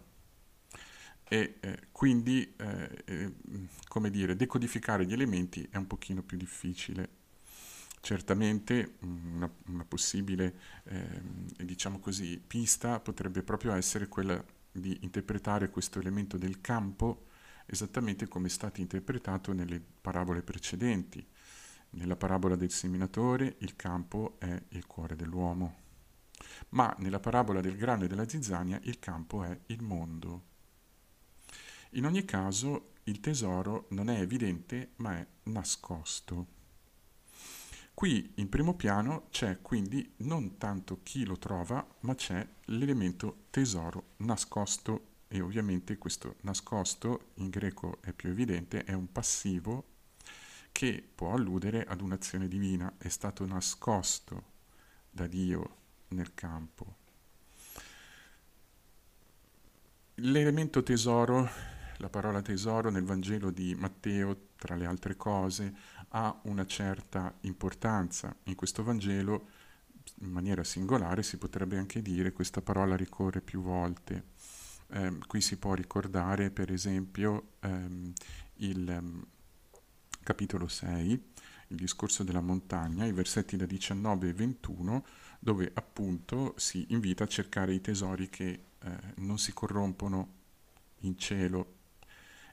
e 1.28 1.58
eh, 1.60 1.80
quindi, 1.92 2.54
eh, 2.58 3.04
eh, 3.06 3.34
come 3.88 4.10
dire, 4.10 4.36
decodificare 4.36 5.06
gli 5.06 5.14
elementi 5.14 5.68
è 5.70 5.78
un 5.78 5.88
pochino 5.88 6.24
più 6.24 6.38
difficile. 6.38 7.18
Certamente 8.02 8.96
una, 9.02 9.52
una 9.68 9.86
possibile, 9.86 10.56
ehm, 10.86 11.48
diciamo 11.64 12.00
così, 12.00 12.42
pista 12.46 13.00
potrebbe 13.00 13.44
proprio 13.44 13.74
essere 13.74 14.08
quella 14.08 14.44
di 14.72 14.98
interpretare 15.02 15.70
questo 15.70 16.00
elemento 16.00 16.38
del 16.38 16.62
campo 16.62 17.26
esattamente 17.72 18.28
come 18.28 18.48
è 18.48 18.50
stato 18.50 18.82
interpretato 18.82 19.54
nelle 19.54 19.80
parabole 20.02 20.42
precedenti. 20.42 21.26
Nella 21.92 22.16
parabola 22.16 22.56
del 22.56 22.72
seminatore 22.72 23.56
il 23.60 23.76
campo 23.76 24.36
è 24.38 24.62
il 24.70 24.86
cuore 24.86 25.16
dell'uomo, 25.16 25.76
ma 26.70 26.94
nella 27.00 27.20
parabola 27.20 27.62
del 27.62 27.76
grano 27.76 28.04
e 28.04 28.08
della 28.08 28.28
zizzania 28.28 28.80
il 28.84 29.00
campo 29.00 29.44
è 29.44 29.60
il 29.68 29.82
mondo. 29.82 30.44
In 31.92 32.06
ogni 32.06 32.24
caso 32.26 32.94
il 33.06 33.20
tesoro 33.20 33.88
non 33.90 34.10
è 34.10 34.20
evidente 34.20 34.92
ma 34.98 35.18
è 35.18 35.28
nascosto. 35.44 36.58
Qui 37.96 38.34
in 38.36 38.48
primo 38.50 38.76
piano 38.76 39.28
c'è 39.32 39.62
quindi 39.62 40.14
non 40.18 40.58
tanto 40.58 41.00
chi 41.02 41.26
lo 41.26 41.38
trova, 41.38 41.86
ma 42.02 42.14
c'è 42.16 42.48
l'elemento 42.66 43.46
tesoro 43.50 44.12
nascosto 44.18 45.08
e 45.28 45.42
ovviamente 45.42 45.98
questo 45.98 46.36
nascosto 46.42 47.32
in 47.36 47.50
greco 47.50 47.98
è 48.02 48.14
più 48.14 48.30
evidente, 48.30 48.84
è 48.84 48.94
un 48.94 49.12
passivo 49.12 49.98
che 50.80 51.06
può 51.14 51.34
alludere 51.34 51.84
ad 51.84 52.00
un'azione 52.00 52.48
divina, 52.48 52.94
è 52.98 53.10
stato 53.10 53.46
nascosto 53.46 54.44
da 55.10 55.28
Dio 55.28 55.76
nel 56.10 56.34
campo. 56.34 56.96
L'elemento 60.16 60.82
tesoro 60.82 61.50
la 61.98 62.08
parola 62.08 62.42
tesoro 62.42 62.90
nel 62.90 63.04
Vangelo 63.04 63.52
di 63.52 63.76
Matteo, 63.76 64.52
tra 64.56 64.76
le 64.76 64.86
altre 64.86 65.18
cose, 65.18 65.76
ha 66.12 66.40
una 66.44 66.66
certa 66.66 67.36
importanza. 67.42 68.34
In 68.44 68.56
questo 68.56 68.82
Vangelo, 68.82 69.50
in 70.22 70.32
maniera 70.32 70.64
singolare, 70.64 71.24
si 71.24 71.36
potrebbe 71.36 71.78
anche 71.78 72.02
dire 72.02 72.32
questa 72.32 72.62
parola 72.62 72.96
ricorre 72.96 73.42
più 73.42 73.62
volte. 73.62 74.28
Eh, 74.92 75.18
qui 75.28 75.42
si 75.42 75.58
può 75.58 75.74
ricordare, 75.74 76.52
per 76.52 76.72
esempio, 76.72 77.56
ehm, 77.60 78.14
il 78.60 78.90
ehm, 78.90 79.26
capitolo 80.24 80.68
6, 80.68 81.32
il 81.68 81.78
discorso 81.78 82.24
della 82.24 82.42
montagna, 82.42 83.06
i 83.06 83.12
versetti 83.12 83.58
da 83.58 83.66
19 83.66 84.30
e 84.30 84.34
21, 84.34 85.06
dove 85.40 85.72
appunto 85.74 86.54
si 86.58 86.86
invita 86.90 87.24
a 87.24 87.28
cercare 87.28 87.74
i 87.74 87.82
tesori 87.82 88.30
che 88.30 88.64
eh, 88.80 88.98
non 89.16 89.38
si 89.38 89.54
corrompono 89.54 90.38
in 91.02 91.18
cielo 91.18 91.78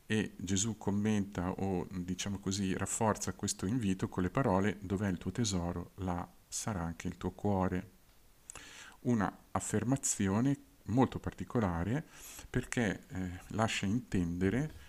e 0.06 0.34
Gesù 0.36 0.78
commenta 0.78 1.50
o 1.50 1.86
diciamo 1.90 2.38
così 2.38 2.76
rafforza 2.76 3.32
questo 3.32 3.66
invito 3.66 4.08
con 4.08 4.22
le 4.22 4.30
parole 4.30 4.78
dov'è 4.80 5.08
il 5.08 5.18
tuo 5.18 5.32
tesoro, 5.32 5.90
là 5.96 6.26
sarà 6.46 6.80
anche 6.80 7.08
il 7.08 7.16
tuo 7.16 7.32
cuore. 7.32 7.90
Una 9.00 9.44
affermazione 9.50 10.58
molto 10.84 11.18
particolare 11.18 12.06
perché 12.48 13.06
eh, 13.08 13.40
lascia 13.48 13.86
intendere 13.86 14.84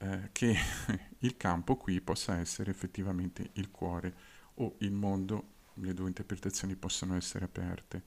eh, 0.00 0.28
che 0.32 0.56
il 1.20 1.36
campo 1.36 1.76
qui 1.76 2.00
possa 2.00 2.38
essere 2.38 2.70
effettivamente 2.70 3.50
il 3.54 3.70
cuore 3.70 4.14
o 4.54 4.76
il 4.78 4.92
mondo, 4.92 5.52
le 5.74 5.94
due 5.94 6.08
interpretazioni 6.08 6.76
possono 6.76 7.16
essere 7.16 7.44
aperte. 7.44 8.04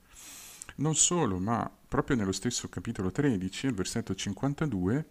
Non 0.76 0.94
solo, 0.94 1.38
ma 1.38 1.70
proprio 1.88 2.16
nello 2.16 2.32
stesso 2.32 2.68
capitolo 2.68 3.10
13, 3.10 3.66
il 3.66 3.74
versetto 3.74 4.14
52, 4.14 5.08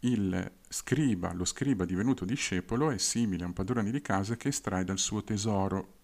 il 0.00 0.52
scriba, 0.68 1.32
lo 1.32 1.44
scriba 1.44 1.84
divenuto 1.84 2.24
discepolo 2.24 2.90
è 2.90 2.98
simile 2.98 3.44
a 3.44 3.46
un 3.46 3.52
padrone 3.52 3.90
di 3.90 4.00
casa 4.00 4.36
che 4.36 4.48
estrae 4.48 4.84
dal 4.84 4.98
suo 4.98 5.22
tesoro 5.22 5.94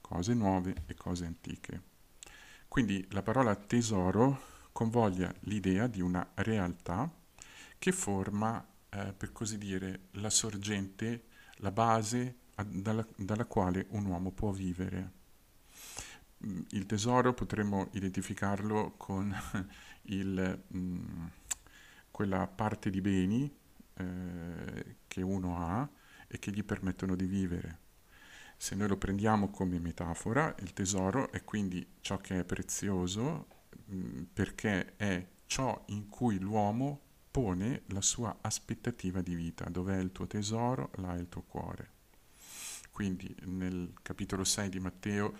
cose 0.00 0.34
nuove 0.34 0.84
e 0.86 0.94
cose 0.94 1.24
antiche. 1.24 1.82
Quindi 2.68 3.06
la 3.10 3.22
parola 3.22 3.54
tesoro 3.56 4.52
convoglia 4.72 5.32
l'idea 5.40 5.86
di 5.86 6.00
una 6.00 6.28
realtà 6.34 7.10
che 7.78 7.92
forma, 7.92 8.64
eh, 8.94 9.12
per 9.12 9.32
così 9.32 9.58
dire, 9.58 10.08
la 10.12 10.30
sorgente, 10.30 11.24
la 11.56 11.70
base 11.70 12.38
dalla, 12.66 13.06
dalla 13.16 13.44
quale 13.44 13.86
un 13.90 14.06
uomo 14.06 14.30
può 14.30 14.50
vivere. 14.50 15.12
Mm, 16.46 16.62
il 16.70 16.86
tesoro 16.86 17.34
potremmo 17.34 17.88
identificarlo 17.92 18.94
con 18.96 19.34
il... 20.02 20.62
Mm, 20.74 21.26
quella 22.14 22.46
parte 22.46 22.90
di 22.90 23.00
beni 23.00 23.52
eh, 23.94 24.96
che 25.08 25.20
uno 25.20 25.58
ha 25.58 25.88
e 26.28 26.38
che 26.38 26.52
gli 26.52 26.62
permettono 26.62 27.16
di 27.16 27.26
vivere. 27.26 27.78
Se 28.56 28.76
noi 28.76 28.86
lo 28.86 28.96
prendiamo 28.96 29.50
come 29.50 29.80
metafora, 29.80 30.54
il 30.60 30.72
tesoro 30.72 31.32
è 31.32 31.42
quindi 31.42 31.84
ciò 32.00 32.18
che 32.18 32.38
è 32.38 32.44
prezioso 32.44 33.48
mh, 33.86 33.96
mm, 33.96 34.22
perché 34.32 34.94
è 34.94 35.26
ciò 35.46 35.84
in 35.88 36.08
cui 36.08 36.38
l'uomo 36.38 37.00
pone 37.34 37.82
la 37.86 38.00
sua 38.00 38.38
aspettativa 38.42 39.20
di 39.20 39.34
vita. 39.34 39.68
Dov'è 39.68 39.98
il 39.98 40.12
tuo 40.12 40.28
tesoro? 40.28 40.92
Là 40.98 41.16
è 41.16 41.18
il 41.18 41.28
tuo 41.28 41.42
cuore. 41.42 41.90
Quindi 42.92 43.34
nel 43.46 43.92
capitolo 44.02 44.44
6 44.44 44.68
di 44.68 44.78
Matteo 44.78 45.34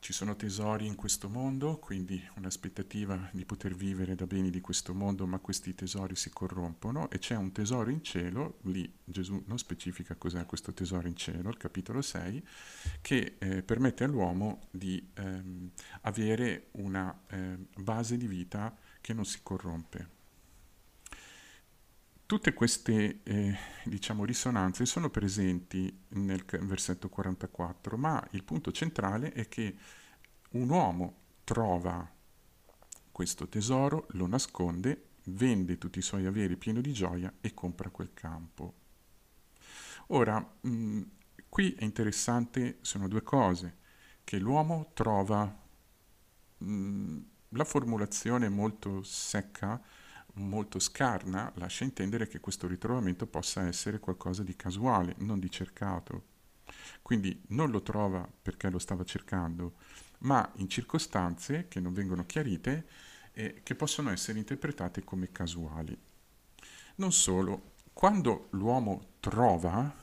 ci 0.00 0.12
sono 0.12 0.34
tesori 0.34 0.84
in 0.84 0.96
questo 0.96 1.28
mondo, 1.28 1.78
quindi 1.78 2.20
un'aspettativa 2.34 3.30
di 3.30 3.44
poter 3.44 3.76
vivere 3.76 4.16
da 4.16 4.26
beni 4.26 4.50
di 4.50 4.60
questo 4.60 4.94
mondo, 4.94 5.24
ma 5.28 5.38
questi 5.38 5.76
tesori 5.76 6.16
si 6.16 6.30
corrompono 6.30 7.08
e 7.08 7.20
c'è 7.20 7.36
un 7.36 7.52
tesoro 7.52 7.90
in 7.90 8.02
cielo, 8.02 8.58
lì 8.62 8.92
Gesù 9.04 9.44
non 9.46 9.58
specifica 9.58 10.16
cos'è 10.16 10.44
questo 10.44 10.72
tesoro 10.72 11.06
in 11.06 11.14
cielo, 11.14 11.50
il 11.50 11.56
capitolo 11.56 12.02
6, 12.02 12.44
che 13.00 13.36
eh, 13.38 13.62
permette 13.62 14.02
all'uomo 14.02 14.62
di 14.72 15.08
ehm, 15.14 15.70
avere 16.00 16.70
una 16.72 17.16
eh, 17.28 17.56
base 17.76 18.16
di 18.16 18.26
vita 18.26 18.76
che 19.00 19.14
non 19.14 19.24
si 19.24 19.38
corrompe. 19.40 20.21
Tutte 22.32 22.54
queste 22.54 23.20
eh, 23.24 23.58
diciamo, 23.84 24.24
risonanze 24.24 24.86
sono 24.86 25.10
presenti 25.10 25.94
nel 26.12 26.42
versetto 26.62 27.10
44, 27.10 27.98
ma 27.98 28.26
il 28.30 28.42
punto 28.42 28.72
centrale 28.72 29.32
è 29.32 29.48
che 29.48 29.76
un 30.52 30.70
uomo 30.70 31.16
trova 31.44 32.10
questo 33.12 33.48
tesoro, 33.48 34.06
lo 34.12 34.26
nasconde, 34.26 35.08
vende 35.24 35.76
tutti 35.76 35.98
i 35.98 36.02
suoi 36.02 36.24
averi 36.24 36.56
pieno 36.56 36.80
di 36.80 36.94
gioia 36.94 37.30
e 37.38 37.52
compra 37.52 37.90
quel 37.90 38.14
campo. 38.14 38.74
Ora, 40.06 40.38
mh, 40.40 40.70
mm, 40.70 41.02
qui 41.50 41.74
è 41.74 41.84
interessante, 41.84 42.78
sono 42.80 43.08
due 43.08 43.22
cose, 43.22 43.76
che 44.24 44.38
l'uomo 44.38 44.92
trova 44.94 45.54
mh, 46.56 46.64
mm, 46.64 47.18
la 47.50 47.64
formulazione 47.64 48.48
molto 48.48 49.02
secca 49.02 49.78
molto 50.34 50.78
scarna 50.78 51.52
lascia 51.56 51.84
intendere 51.84 52.28
che 52.28 52.40
questo 52.40 52.66
ritrovamento 52.66 53.26
possa 53.26 53.66
essere 53.66 53.98
qualcosa 53.98 54.42
di 54.42 54.56
casuale, 54.56 55.14
non 55.18 55.38
di 55.38 55.50
cercato. 55.50 56.30
Quindi 57.02 57.42
non 57.48 57.70
lo 57.70 57.82
trova 57.82 58.26
perché 58.40 58.70
lo 58.70 58.78
stava 58.78 59.04
cercando, 59.04 59.74
ma 60.18 60.50
in 60.56 60.68
circostanze 60.68 61.68
che 61.68 61.80
non 61.80 61.92
vengono 61.92 62.24
chiarite 62.24 62.86
e 63.32 63.60
che 63.62 63.74
possono 63.74 64.10
essere 64.10 64.38
interpretate 64.38 65.04
come 65.04 65.32
casuali. 65.32 65.98
Non 66.96 67.12
solo, 67.12 67.72
quando 67.92 68.48
l'uomo 68.50 69.14
trova, 69.20 69.94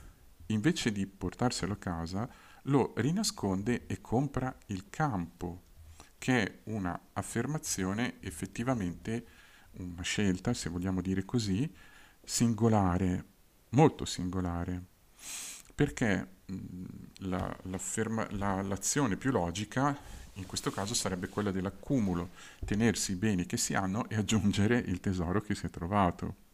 invece 0.47 0.91
di 0.91 1.05
portarselo 1.05 1.73
a 1.73 1.77
casa, 1.77 2.29
lo 2.63 2.93
rinasconde 2.97 3.85
e 3.87 4.01
compra 4.01 4.55
il 4.67 4.89
campo, 4.89 5.63
che 6.17 6.43
è 6.43 6.59
una 6.65 6.99
affermazione 7.13 8.15
effettivamente, 8.19 9.25
una 9.77 10.01
scelta, 10.01 10.53
se 10.53 10.69
vogliamo 10.69 11.01
dire 11.01 11.25
così, 11.25 11.71
singolare, 12.23 13.25
molto 13.69 14.05
singolare, 14.05 14.83
perché 15.73 16.27
la, 17.19 17.55
la, 17.63 18.61
l'azione 18.61 19.15
più 19.15 19.31
logica 19.31 19.97
in 20.33 20.45
questo 20.45 20.71
caso 20.71 20.93
sarebbe 20.93 21.27
quella 21.27 21.51
dell'accumulo, 21.51 22.29
tenersi 22.65 23.11
i 23.11 23.15
beni 23.15 23.45
che 23.45 23.57
si 23.57 23.73
hanno 23.73 24.07
e 24.09 24.15
aggiungere 24.15 24.77
il 24.77 24.99
tesoro 24.99 25.41
che 25.41 25.53
si 25.53 25.65
è 25.65 25.69
trovato. 25.69 26.47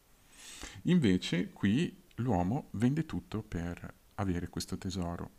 Invece 0.82 1.52
qui 1.52 2.04
l'uomo 2.16 2.68
vende 2.72 3.06
tutto 3.06 3.42
per 3.42 3.94
avere 4.14 4.48
questo 4.48 4.76
tesoro. 4.76 5.30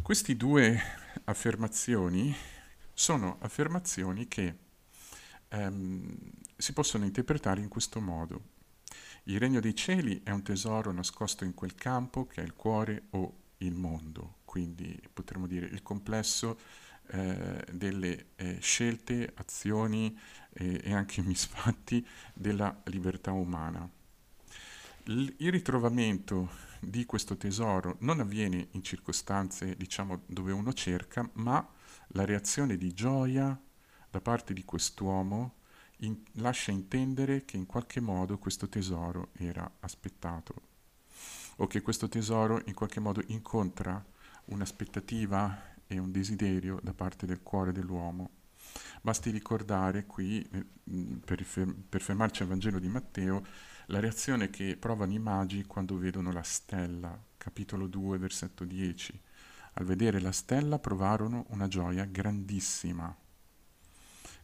Queste 0.00 0.36
due 0.36 0.80
affermazioni 1.24 2.34
sono 2.94 3.36
affermazioni 3.40 4.26
che 4.26 4.56
ehm, 5.48 6.16
si 6.56 6.72
possono 6.72 7.04
interpretare 7.04 7.60
in 7.60 7.68
questo 7.68 8.00
modo. 8.00 8.56
Il 9.24 9.38
regno 9.38 9.60
dei 9.60 9.74
cieli 9.74 10.22
è 10.22 10.30
un 10.30 10.42
tesoro 10.42 10.90
nascosto 10.92 11.44
in 11.44 11.54
quel 11.54 11.74
campo 11.74 12.26
che 12.26 12.40
è 12.40 12.44
il 12.44 12.54
cuore 12.54 13.04
o 13.10 13.34
il 13.58 13.74
mondo, 13.74 14.36
quindi 14.44 14.98
potremmo 15.12 15.46
dire 15.46 15.66
il 15.66 15.82
complesso 15.82 16.58
eh, 17.08 17.64
delle 17.72 18.26
eh, 18.36 18.58
scelte, 18.60 19.32
azioni 19.34 20.18
eh, 20.54 20.80
e 20.82 20.92
anche 20.92 21.22
misfatti 21.22 22.06
della 22.34 22.80
libertà 22.84 23.32
umana. 23.32 23.88
L- 25.04 25.34
il 25.38 25.50
ritrovamento 25.50 26.66
di 26.80 27.04
questo 27.04 27.36
tesoro 27.36 27.96
non 28.00 28.20
avviene 28.20 28.68
in 28.72 28.82
circostanze, 28.82 29.74
diciamo, 29.76 30.22
dove 30.26 30.52
uno 30.52 30.72
cerca, 30.72 31.28
ma 31.34 31.66
la 32.08 32.24
reazione 32.24 32.76
di 32.76 32.92
gioia 32.94 33.58
da 34.18 34.20
parte 34.20 34.52
di 34.52 34.64
quest'uomo 34.64 35.54
in, 35.98 36.16
lascia 36.32 36.72
intendere 36.72 37.44
che 37.44 37.56
in 37.56 37.66
qualche 37.66 38.00
modo 38.00 38.36
questo 38.36 38.68
tesoro 38.68 39.28
era 39.34 39.70
aspettato 39.80 40.54
o 41.56 41.68
che 41.68 41.82
questo 41.82 42.08
tesoro 42.08 42.60
in 42.66 42.74
qualche 42.74 42.98
modo 42.98 43.22
incontra 43.28 44.04
un'aspettativa 44.46 45.76
e 45.86 45.98
un 45.98 46.10
desiderio 46.10 46.80
da 46.82 46.92
parte 46.92 47.26
del 47.26 47.42
cuore 47.42 47.70
dell'uomo. 47.70 48.30
Basti 49.00 49.30
ricordare 49.30 50.04
qui, 50.04 50.42
eh, 50.50 50.66
per, 51.24 51.44
per 51.88 52.00
fermarci 52.00 52.42
al 52.42 52.48
Vangelo 52.48 52.78
di 52.80 52.88
Matteo, 52.88 53.44
la 53.86 54.00
reazione 54.00 54.50
che 54.50 54.76
provano 54.76 55.12
i 55.12 55.18
magi 55.18 55.64
quando 55.64 55.96
vedono 55.96 56.32
la 56.32 56.42
stella, 56.42 57.16
capitolo 57.36 57.86
2, 57.86 58.18
versetto 58.18 58.64
10. 58.64 59.20
Al 59.74 59.84
vedere 59.84 60.20
la 60.20 60.32
stella 60.32 60.78
provarono 60.78 61.46
una 61.50 61.68
gioia 61.68 62.04
grandissima. 62.04 63.16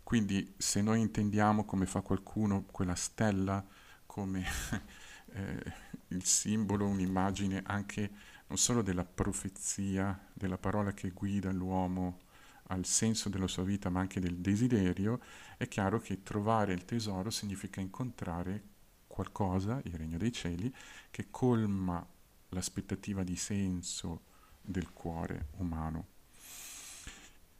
Quindi 0.04 0.54
se 0.58 0.82
noi 0.82 1.00
intendiamo 1.00 1.64
come 1.64 1.86
fa 1.86 2.02
qualcuno 2.02 2.66
quella 2.70 2.94
stella 2.94 3.64
come 4.06 4.44
eh, 5.32 5.72
il 6.08 6.24
simbolo, 6.24 6.86
un'immagine 6.86 7.62
anche 7.64 8.10
non 8.46 8.58
solo 8.58 8.82
della 8.82 9.04
profezia, 9.04 10.16
della 10.32 10.58
parola 10.58 10.92
che 10.92 11.10
guida 11.10 11.50
l'uomo 11.50 12.20
al 12.68 12.84
senso 12.84 13.28
della 13.28 13.48
sua 13.48 13.64
vita, 13.64 13.88
ma 13.88 14.00
anche 14.00 14.20
del 14.20 14.36
desiderio, 14.36 15.20
è 15.56 15.66
chiaro 15.68 15.98
che 16.00 16.22
trovare 16.22 16.72
il 16.72 16.84
tesoro 16.84 17.30
significa 17.30 17.80
incontrare 17.80 18.62
qualcosa, 19.06 19.80
il 19.84 19.94
regno 19.94 20.18
dei 20.18 20.32
cieli, 20.32 20.72
che 21.10 21.28
colma 21.30 22.06
l'aspettativa 22.50 23.22
di 23.22 23.36
senso 23.36 24.22
del 24.60 24.92
cuore 24.92 25.48
umano. 25.56 26.06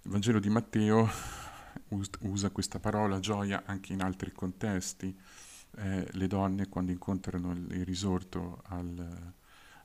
Il 0.03 0.11
Vangelo 0.11 0.39
di 0.39 0.49
Matteo 0.49 1.09
usa 2.21 2.51
questa 2.51 2.79
parola 2.79 3.21
gioia 3.21 3.63
anche 3.65 3.93
in 3.93 4.03
altri 4.03 4.33
contesti. 4.33 5.17
Eh, 5.77 6.09
le 6.13 6.27
donne 6.27 6.69
quando 6.69 6.93
incontrano 6.93 7.53
il 7.53 7.85
risorto 7.85 8.63
al, 8.67 9.33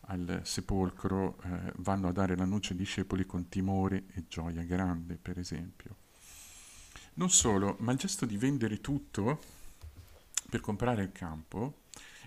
al 0.02 0.42
sepolcro 0.44 1.38
eh, 1.44 1.74
vanno 1.78 2.10
a 2.10 2.12
dare 2.12 2.36
l'annuncio 2.36 2.74
ai 2.74 2.80
discepoli 2.80 3.26
con 3.26 3.50
timore 3.50 4.06
e 4.14 4.26
gioia 4.28 4.64
grande, 4.64 5.18
per 5.18 5.40
esempio. 5.40 5.96
Non 7.16 7.30
solo, 7.30 7.76
ma 7.80 7.92
il 7.92 7.98
gesto 7.98 8.26
di 8.26 8.38
vendere 8.38 8.80
tutto 8.82 9.42
per 10.50 10.62
comprare 10.62 11.04
il 11.04 11.12
campo 11.12 11.82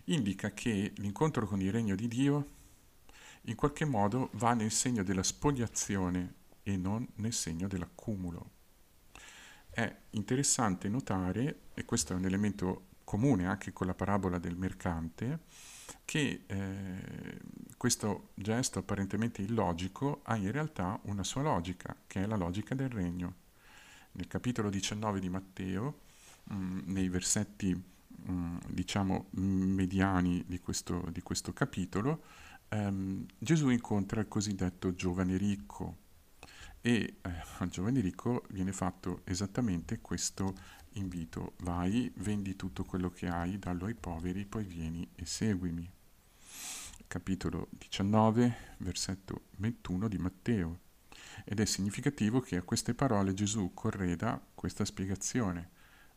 indica 0.05 0.51
che 0.53 0.93
l'incontro 0.97 1.47
con 1.47 1.61
il 1.61 1.73
regno 1.73 1.95
di 1.95 2.09
Dio 2.09 2.47
in 3.43 3.55
qualche 3.55 3.85
modo 3.85 4.31
va 4.35 4.55
nel 4.55 4.71
segno 4.71 5.03
della 5.03 5.23
spoliazione 5.23 6.35
e 6.63 6.77
non 6.77 7.07
nel 7.17 7.33
segno 7.33 7.67
dell'accumulo. 7.67 8.51
È 9.75 9.97
interessante 10.11 10.91
notare, 10.91 11.61
e 11.73 11.87
questo 11.87 12.13
è 12.13 12.17
un 12.17 12.27
elemento 12.27 12.89
comune 13.05 13.47
anche 13.47 13.73
con 13.73 13.87
la 13.87 13.95
parabola 13.95 14.39
del 14.39 14.55
mercante, 14.55 15.41
che 16.05 16.43
eh, 16.47 17.41
questo 17.79 18.33
gesto 18.35 18.81
apparentemente 18.81 19.41
illogico 19.41 20.21
ha 20.25 20.37
in 20.37 20.53
realtà 20.53 21.01
una 21.05 21.25
sua 21.25 21.41
logica, 21.41 21.97
che 22.07 22.23
è 22.23 22.27
la 22.27 22.37
logica 22.37 22.75
del 22.75 22.91
regno. 22.91 23.35
Nel 24.13 24.29
capitolo 24.29 24.69
19 24.69 25.21
di 25.21 25.31
Matteo, 25.31 26.01
mh, 26.45 26.55
mm, 26.55 26.81
nei 26.93 27.09
versetti 27.09 27.75
mh, 27.75 28.31
mm, 28.31 28.57
diciamo 28.69 29.29
mediani 29.31 30.45
di 30.47 30.61
questo, 30.61 31.09
di 31.11 31.23
questo 31.23 31.55
capitolo, 31.55 32.25
ehm, 32.69 33.25
Gesù 33.39 33.71
incontra 33.71 34.21
il 34.21 34.29
cosiddetto 34.29 34.95
giovane 34.95 35.39
ricco, 35.39 35.97
e 36.85 37.19
eh, 37.23 37.31
al 37.59 37.69
giovane 37.69 38.01
ricco 38.01 38.43
viene 38.51 38.73
fatto 38.73 39.21
esattamente 39.25 40.01
questo 40.01 40.55
invito, 40.95 41.55
vai, 41.59 42.13
vendi 42.17 42.57
tutto 42.57 42.85
quello 42.85 43.09
che 43.09 43.29
hai, 43.29 43.59
dallo 43.59 43.87
ai 43.87 43.95
poveri, 43.95 44.45
poi 44.45 44.65
vieni 44.65 45.09
e 45.15 45.25
seguimi. 45.25 45.89
Capitolo 47.07 47.69
19, 47.71 48.77
versetto 48.79 49.45
21 49.59 50.09
di 50.09 50.19
Matteo. 50.19 50.81
Ed 51.45 51.61
è 51.61 51.65
significativo 51.65 52.41
che 52.41 52.57
a 52.57 52.63
queste 52.63 52.95
parole 52.95 53.33
Gesù 53.33 53.71
correda 53.75 54.45
questa 54.55 54.85
spiegazione. 54.85 55.71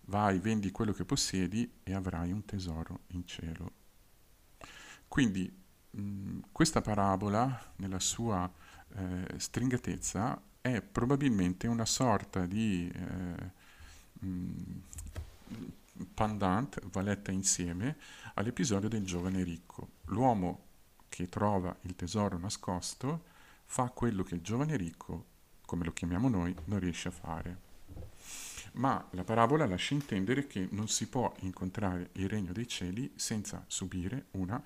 Vai, 0.08 0.40
vendi 0.40 0.72
quello 0.72 0.94
che 0.94 1.06
possiedi 1.06 1.80
e 1.84 1.94
avrai 1.94 2.32
un 2.32 2.44
tesoro 2.44 3.02
in 3.08 3.26
cielo. 3.26 3.72
Quindi 5.08 5.64
mh, 5.92 6.40
questa 6.52 6.82
parabola, 6.82 7.74
nella 7.78 8.00
sua 8.00 8.52
eh, 8.96 9.28
stringatezza, 9.38 10.42
è 10.66 10.82
probabilmente 10.82 11.68
una 11.68 11.86
sorta 11.86 12.48
di 12.48 12.92
eh, 12.92 14.26
mh, 14.26 14.82
pendant, 16.12 16.84
valetta 16.88 17.32
insieme, 17.32 17.98
all'episodio 18.34 18.90
del 18.90 19.06
giovane 19.06 19.44
ricco. 19.44 19.90
L'uomo 20.06 20.64
che 21.08 21.30
trova 21.30 21.76
il 21.82 21.96
tesoro 21.96 22.40
nascosto 22.40 23.26
fa 23.66 23.92
quello 23.92 24.24
che 24.24 24.34
il 24.34 24.42
giovane 24.42 24.76
ricco, 24.76 25.26
come 25.66 25.86
lo 25.86 25.94
chiamiamo 25.94 26.30
noi, 26.30 26.56
non 26.66 26.80
riesce 26.80 27.10
a 27.10 27.12
fare. 27.12 27.60
Ma 28.74 29.08
la 29.12 29.24
parabola 29.24 29.68
lascia 29.68 29.94
intendere 29.94 30.48
che 30.48 30.68
non 30.72 30.88
si 30.88 31.08
può 31.08 31.32
incontrare 31.42 32.10
il 32.14 32.28
regno 32.28 32.54
dei 32.54 32.68
cieli 32.68 33.14
senza 33.16 33.64
subire 33.68 34.30
una, 34.32 34.60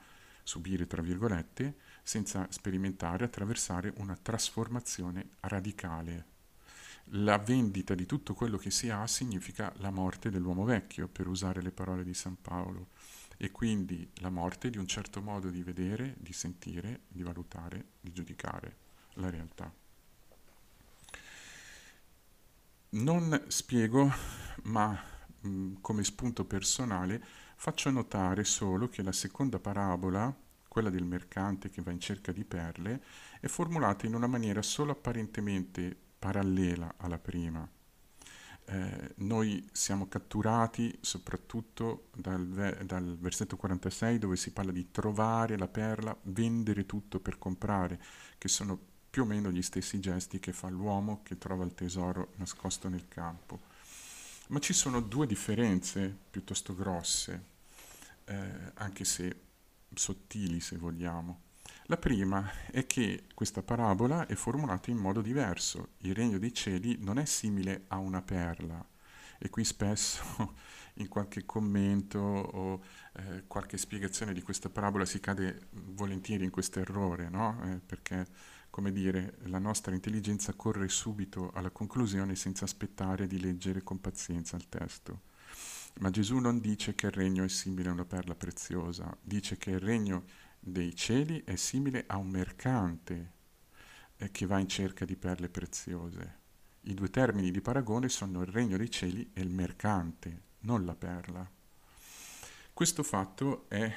subire 0.44 0.88
tra 0.88 1.02
virgolette, 1.02 1.76
senza 2.04 2.48
sperimentare, 2.50 3.26
attraversare 3.26 3.94
una 3.98 4.18
trasformazione 4.20 5.30
radicale. 5.42 6.26
La 7.14 7.38
vendita 7.38 7.96
di 7.96 8.06
tutto 8.06 8.34
quello 8.34 8.58
che 8.58 8.70
si 8.70 8.90
ha 8.90 9.08
significa 9.08 9.74
la 9.78 9.90
morte 9.90 10.30
dell'uomo 10.30 10.64
vecchio, 10.64 11.08
per 11.08 11.28
usare 11.28 11.62
le 11.62 11.72
parole 11.72 12.04
di 12.04 12.14
San 12.14 12.40
Paolo, 12.40 12.90
e 13.38 13.52
quindi 13.52 14.08
la 14.16 14.30
morte 14.30 14.70
di 14.70 14.78
un 14.78 14.86
certo 14.86 15.22
modo 15.22 15.50
di 15.50 15.64
vedere, 15.64 16.16
di 16.20 16.34
sentire, 16.34 17.02
di 17.08 17.24
valutare, 17.24 17.86
di 18.02 18.12
giudicare 18.12 18.76
la 19.14 19.30
realtà. 19.30 19.74
Non 22.92 23.46
spiego, 23.48 24.12
ma 24.64 25.00
mh, 25.42 25.76
come 25.80 26.04
spunto 26.04 26.44
personale 26.44 27.24
faccio 27.62 27.90
notare 27.90 28.46
solo 28.46 28.88
che 28.88 29.04
la 29.04 29.12
seconda 29.12 29.60
parabola 29.60 30.34
quella 30.70 30.90
del 30.90 31.04
mercante 31.04 31.70
che 31.70 31.82
va 31.82 31.92
in 31.92 32.00
cerca 32.00 32.32
di 32.32 32.46
perle, 32.46 33.04
è 33.42 33.48
formulata 33.48 34.06
in 34.06 34.16
una 34.16 34.28
maniera 34.28 34.62
solo 34.62 34.94
apparentemente 34.94 35.94
parallela 36.18 36.94
alla 36.96 37.20
prima. 37.20 37.70
Eh, 38.64 39.14
noi 39.16 39.68
siamo 39.74 40.08
catturati 40.08 40.98
soprattutto 41.02 42.08
dal, 42.16 42.48
dal, 42.86 43.18
versetto 43.20 43.58
46 43.58 44.20
dove 44.20 44.38
si 44.38 44.54
parla 44.54 44.72
di 44.72 44.90
trovare 44.90 45.58
la 45.58 45.68
perla, 45.68 46.18
vendere 46.24 46.86
tutto 46.86 47.20
per 47.20 47.38
comprare, 47.38 48.00
che 48.38 48.48
sono 48.48 48.80
più 49.10 49.24
o 49.24 49.26
meno 49.26 49.52
gli 49.52 49.64
stessi 49.64 50.00
gesti 50.00 50.40
che 50.40 50.54
fa 50.54 50.70
l'uomo 50.70 51.24
che 51.24 51.38
trova 51.38 51.66
il 51.66 51.74
tesoro 51.74 52.32
nascosto 52.38 52.88
nel 52.88 53.10
campo. 53.10 53.68
Ma 54.50 54.60
ci 54.60 54.74
sono 54.74 55.00
due 55.00 55.28
differenze 55.28 56.16
piuttosto 56.30 56.76
grosse, 56.76 57.44
eh, 58.26 58.72
anche 58.76 59.06
se 59.06 59.36
sottili 59.94 60.60
se 60.60 60.78
vogliamo. 60.78 61.42
La 61.86 61.98
prima 61.98 62.52
è 62.72 62.86
che 62.88 63.26
questa 63.34 63.62
parabola 63.62 64.26
è 64.26 64.36
formulata 64.36 64.90
in 64.90 64.98
modo 64.98 65.22
diverso. 65.22 65.90
Il 66.00 66.16
regno 66.16 66.38
dei 66.38 66.54
cieli 66.54 66.98
non 67.00 67.20
è 67.20 67.26
simile 67.26 67.86
a 67.88 67.98
una 67.98 68.22
perla. 68.22 68.84
E 69.38 69.50
qui 69.50 69.64
spesso 69.64 70.56
in 70.96 71.08
qualche 71.08 71.46
commento 71.46 72.20
o 72.20 72.84
eh, 73.14 73.44
qualche 73.48 73.78
spiegazione 73.78 74.34
di 74.34 74.42
questa 74.42 74.70
parabola 74.70 75.06
si 75.06 75.20
cade 75.20 75.68
volentieri 75.72 76.44
in 76.44 76.50
questo 76.52 76.80
errore, 76.80 77.30
no? 77.30 77.60
eh, 77.66 77.80
perché, 77.86 78.28
come 78.70 78.92
dire, 78.92 79.38
la 79.44 79.60
nostra 79.60 79.94
intelligenza 79.94 80.54
corre 80.54 80.88
subito 80.90 81.52
alla 81.54 81.72
conclusione 81.72 82.36
senza 82.36 82.66
aspettare 82.66 83.28
di 83.28 83.40
leggere 83.40 83.84
con 83.84 84.00
pazienza 84.00 84.56
il 84.56 84.70
testo. 84.70 85.22
Ma 86.00 86.10
Gesù 86.10 86.38
non 86.38 86.60
dice 86.60 86.96
che 86.96 87.08
il 87.08 87.12
regno 87.12 87.44
è 87.44 87.50
simile 87.50 87.90
a 87.90 87.94
una 87.94 88.06
perla 88.06 88.36
preziosa, 88.36 89.16
dice 89.22 89.58
che 89.58 89.72
il 89.72 89.80
regno 89.80 90.26
dei 90.60 90.96
cieli 90.96 91.44
è 91.44 91.56
simile 91.56 92.04
a 92.08 92.18
un 92.18 92.30
mercante 92.30 93.32
eh, 94.18 94.32
che 94.32 94.46
va 94.46 94.60
in 94.60 94.68
cerca 94.68 95.06
di 95.06 95.16
perle 95.16 95.50
preziose. 95.50 96.38
I 96.82 96.94
due 96.94 97.10
termini 97.10 97.52
di 97.52 97.62
paragone 97.62 98.08
sono 98.08 98.42
il 98.42 98.48
regno 98.48 98.78
dei 98.78 98.90
cieli 98.90 99.32
e 99.34 99.42
il 99.42 99.50
mercante, 99.50 100.42
non 100.60 100.86
la 100.86 100.96
perla. 100.96 101.50
Questo 102.74 103.04
fatto 103.04 103.66
è 103.68 103.94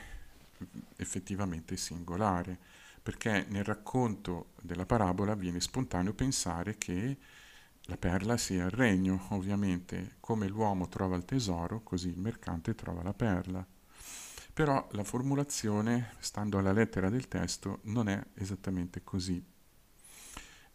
effettivamente 0.97 1.77
singolare, 1.77 2.59
perché 3.03 3.47
nel 3.49 3.65
racconto 3.65 4.53
della 4.61 4.87
parabola 4.87 5.35
viene 5.35 5.61
spontaneo 5.61 6.15
pensare 6.15 6.79
che 6.79 7.19
la 7.87 7.97
perla 7.97 8.37
sia 8.37 8.65
il 8.65 8.71
regno, 8.71 9.27
ovviamente, 9.31 10.17
come 10.21 10.47
l'uomo 10.47 10.89
trova 10.89 11.17
il 11.17 11.25
tesoro, 11.25 11.83
così 11.83 12.09
il 12.09 12.19
mercante 12.19 12.77
trova 12.77 13.03
la 13.03 13.13
perla. 13.13 13.67
Però 14.55 14.87
la 14.93 15.03
formulazione, 15.03 16.15
stando 16.21 16.59
alla 16.59 16.73
lettera 16.73 17.09
del 17.09 17.27
testo, 17.27 17.81
non 17.85 18.09
è 18.09 18.25
esattamente 18.35 19.03
così. 19.03 19.45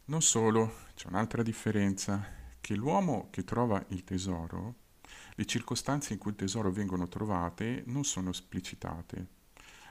Non 0.05 0.21
solo, 0.21 0.73
c'è 0.95 1.07
un'altra 1.07 1.43
differenza, 1.43 2.25
che 2.59 2.75
l'uomo 2.75 3.29
che 3.29 3.45
trova 3.45 3.81
il 3.89 4.03
tesoro, 4.03 4.75
le 5.35 5.45
circostanze 5.45 6.11
in 6.11 6.19
cui 6.19 6.31
il 6.31 6.37
tesoro 6.37 6.71
vengono 6.71 7.07
trovate 7.07 7.83
non 7.85 8.03
sono 8.03 8.31
esplicitate, 8.31 9.27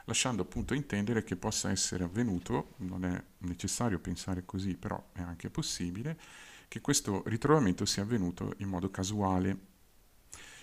lasciando 0.07 0.43
appunto 0.43 0.75
intendere 0.75 1.23
che 1.23 1.37
possa 1.37 1.71
essere 1.71 2.05
avvenuto, 2.05 2.75
non 2.79 3.05
è 3.05 3.23
necessario 3.39 3.99
pensare 3.99 4.45
così, 4.45 4.77
però 4.77 5.11
è 5.13 5.21
anche 5.21 5.51
possibile, 5.51 6.19
che 6.69 6.81
questo 6.81 7.23
ritrovamento 7.27 7.85
sia 7.85 8.03
avvenuto 8.03 8.55
in 8.59 8.69
modo 8.69 8.91
casuale. 8.91 9.75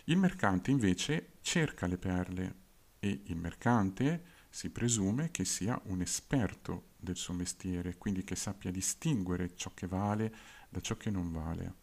Il 0.06 0.18
mercante 0.18 0.72
invece 0.72 1.34
cerca 1.42 1.88
le 1.88 1.98
perle 1.98 2.56
e 3.00 3.22
il 3.26 3.38
mercante 3.38 4.42
si 4.50 4.70
presume 4.70 5.32
che 5.32 5.46
sia 5.46 5.80
un 5.86 6.02
esperto 6.02 6.92
del 6.98 7.18
suo 7.18 7.34
mestiere, 7.34 7.98
quindi 7.98 8.24
che 8.24 8.36
sappia 8.36 8.72
distinguere 8.72 9.56
ciò 9.56 9.72
che 9.74 9.88
vale 9.88 10.34
da 10.70 10.80
ciò 10.80 10.96
che 10.96 11.10
non 11.10 11.32
vale. 11.32 11.74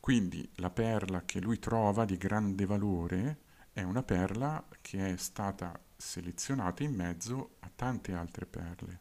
Quindi 0.00 0.48
la 0.56 0.70
perla 0.70 1.24
che 1.24 1.40
lui 1.40 1.58
trova 1.58 2.04
di 2.06 2.16
grande 2.16 2.64
valore 2.64 3.46
è 3.78 3.84
una 3.84 4.02
perla 4.02 4.64
che 4.80 5.12
è 5.12 5.16
stata 5.16 5.78
selezionata 5.96 6.82
in 6.82 6.94
mezzo 6.94 7.58
a 7.60 7.70
tante 7.72 8.12
altre 8.12 8.44
perle. 8.44 8.98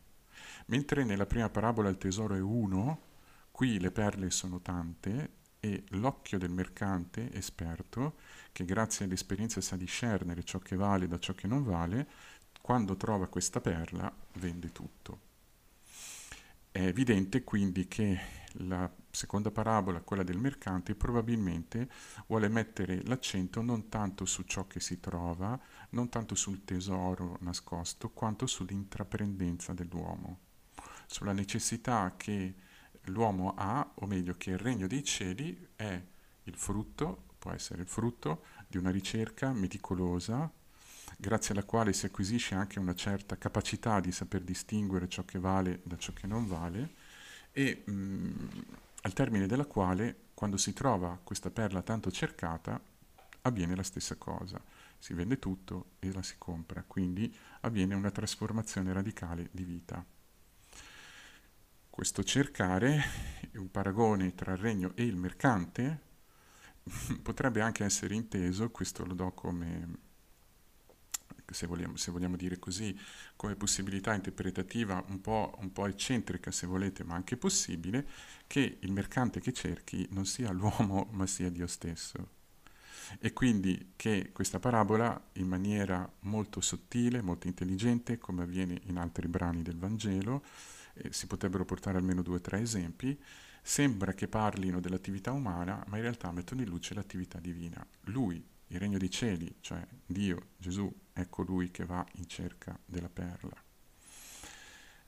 Mentre 0.68 1.04
nella 1.04 1.26
prima 1.26 1.50
parabola 1.50 1.90
il 1.90 1.98
tesoro 1.98 2.36
è 2.36 2.40
uno, 2.40 3.06
Qui 3.50 3.80
le 3.80 3.90
perle 3.90 4.30
sono 4.30 4.62
tante 4.62 5.32
e 5.60 5.84
l'occhio 5.90 6.38
del 6.38 6.52
mercante 6.52 7.34
esperto, 7.34 8.18
che 8.52 8.66
grazie 8.66 9.06
all'esperienza 9.06 9.62
sa 9.62 9.76
discernere 9.76 10.44
ciò 10.44 10.60
che 10.60 10.76
vale 10.76 11.08
da 11.08 11.18
ciò 11.18 11.34
che 11.34 11.48
non 11.48 11.64
vale, 11.64 12.08
quando 12.62 12.96
trova 12.96 13.26
questa 13.26 13.60
perla 13.60 14.16
vende 14.34 14.72
tutto. 14.72 15.20
È 16.70 16.82
evidente 16.82 17.44
quindi 17.44 17.88
che 17.88 18.20
la 18.58 18.88
seconda 19.18 19.50
parabola, 19.50 20.02
quella 20.02 20.22
del 20.22 20.38
mercante, 20.38 20.94
probabilmente 20.94 21.90
vuole 22.28 22.48
mettere 22.50 23.02
l'accento 23.06 23.64
non 23.64 23.90
tanto 23.90 24.26
su 24.26 24.44
ciò 24.44 24.68
che 24.68 24.80
si 24.80 25.00
trova, 25.00 25.60
non 25.90 26.08
tanto 26.10 26.36
sul 26.36 26.64
tesoro 26.64 27.38
nascosto, 27.42 28.12
quanto 28.12 28.46
sull'intraprendenza 28.46 29.74
dell'uomo, 29.74 30.40
sulla 31.08 31.34
necessità 31.34 32.14
che 32.16 32.54
l'uomo 33.06 33.56
ha, 33.58 33.90
o 33.96 34.06
meglio 34.06 34.36
che 34.38 34.52
il 34.52 34.60
regno 34.60 34.86
dei 34.86 35.04
cieli 35.04 35.70
è 35.76 36.00
il 36.44 36.56
frutto, 36.56 37.24
può 37.40 37.52
essere 37.52 37.82
il 37.82 37.88
frutto 37.88 38.44
di 38.68 38.78
una 38.78 38.92
ricerca 38.92 39.52
meticolosa, 39.52 40.50
grazie 41.18 41.56
alla 41.56 41.64
quale 41.64 41.92
si 41.92 42.06
acquisisce 42.06 42.54
anche 42.54 42.78
una 42.78 42.94
certa 42.94 43.36
capacità 43.36 44.00
di 44.00 44.12
saper 44.12 44.44
distinguere 44.44 45.10
ciò 45.10 45.26
che 45.26 45.40
vale 45.40 45.82
da 45.84 45.98
ciò 45.98 46.14
che 46.14 46.28
non 46.28 46.46
vale 46.46 46.94
e 47.52 47.82
mh, 47.84 47.92
mm, 47.92 48.48
al 49.08 49.14
termine 49.14 49.48
della 49.48 49.66
quale, 49.66 50.28
quando 50.34 50.58
si 50.58 50.74
trova 50.74 51.18
questa 51.24 51.50
perla 51.50 51.82
tanto 51.82 52.12
cercata, 52.12 52.80
avviene 53.42 53.74
la 53.74 53.84
stessa 53.84 54.16
cosa. 54.18 54.62
Si 55.00 55.14
vende 55.14 55.40
tutto 55.40 55.92
e 56.00 56.12
la 56.12 56.22
si 56.22 56.36
compra, 56.38 56.84
quindi 56.86 57.34
avviene 57.62 57.96
una 57.96 58.12
trasformazione 58.12 58.92
radicale 58.92 59.48
di 59.52 59.64
vita. 59.64 60.04
Questo 61.90 62.24
cercare, 62.24 63.02
un 63.54 63.72
paragone 63.72 64.36
tra 64.36 64.52
il 64.52 64.58
regno 64.58 64.92
e 64.96 65.04
il 65.04 65.16
mercante, 65.16 66.02
potrebbe 67.24 67.62
anche 67.62 67.86
essere 67.86 68.14
inteso, 68.14 68.70
questo 68.70 69.06
lo 69.06 69.14
do 69.14 69.32
come, 69.32 69.88
se 71.54 71.68
vogliamo, 71.68 71.96
se 71.96 72.12
vogliamo 72.12 72.36
dire 72.36 72.60
così, 72.60 72.98
come 73.36 73.56
possibilità 73.56 74.14
interpretativa 74.14 75.04
un 75.08 75.22
po', 75.22 75.56
un 75.60 75.72
po' 75.72 75.86
eccentrica 75.88 76.52
se 76.52 76.68
volete, 76.68 77.04
ma 77.04 77.16
anche 77.16 77.38
possibile, 77.38 78.08
che 78.48 78.78
il 78.82 78.92
mercante 78.92 79.40
che 79.40 79.54
cerchi 79.54 80.08
non 80.12 80.26
sia 80.26 80.52
l'uomo 80.52 81.08
ma 81.14 81.26
sia 81.26 81.50
Dio 81.50 81.68
stesso. 81.68 82.36
E 83.20 83.32
quindi 83.32 83.94
che 83.96 84.32
questa 84.34 84.60
parabola, 84.60 85.30
in 85.34 85.48
maniera 85.48 86.10
molto 86.22 86.60
sottile, 86.60 87.22
molto 87.22 87.48
intelligente, 87.48 88.18
come 88.18 88.44
avviene 88.44 88.82
in 88.86 88.98
altri 88.98 89.28
brani 89.28 89.62
del 89.62 89.78
Vangelo, 89.78 90.44
eh, 90.96 91.14
si 91.14 91.28
potrebbero 91.28 91.64
portare 91.64 91.98
almeno 91.98 92.22
due 92.22 92.36
o 92.36 92.42
tre 92.42 92.60
esempi, 92.60 93.18
sembra 93.62 94.14
che 94.14 94.28
parlino 94.28 94.80
dell'attività 94.80 95.32
umana, 95.32 95.84
ma 95.88 95.98
in 95.98 96.04
realtà 96.04 96.32
mettono 96.32 96.62
in 96.62 96.68
luce 96.68 96.94
l'attività 96.94 97.40
divina. 97.40 97.86
Lui, 98.06 98.44
il 98.68 98.80
regno 98.80 98.98
dei 98.98 99.10
cieli, 99.10 99.56
cioè 99.62 99.86
Dio, 100.06 100.50
Gesù, 100.58 100.94
è 101.18 101.30
colui 101.30 101.72
che 101.72 101.86
va 101.86 102.06
in 102.14 102.28
cerca 102.28 102.78
della 102.86 103.10
perla. 103.10 103.56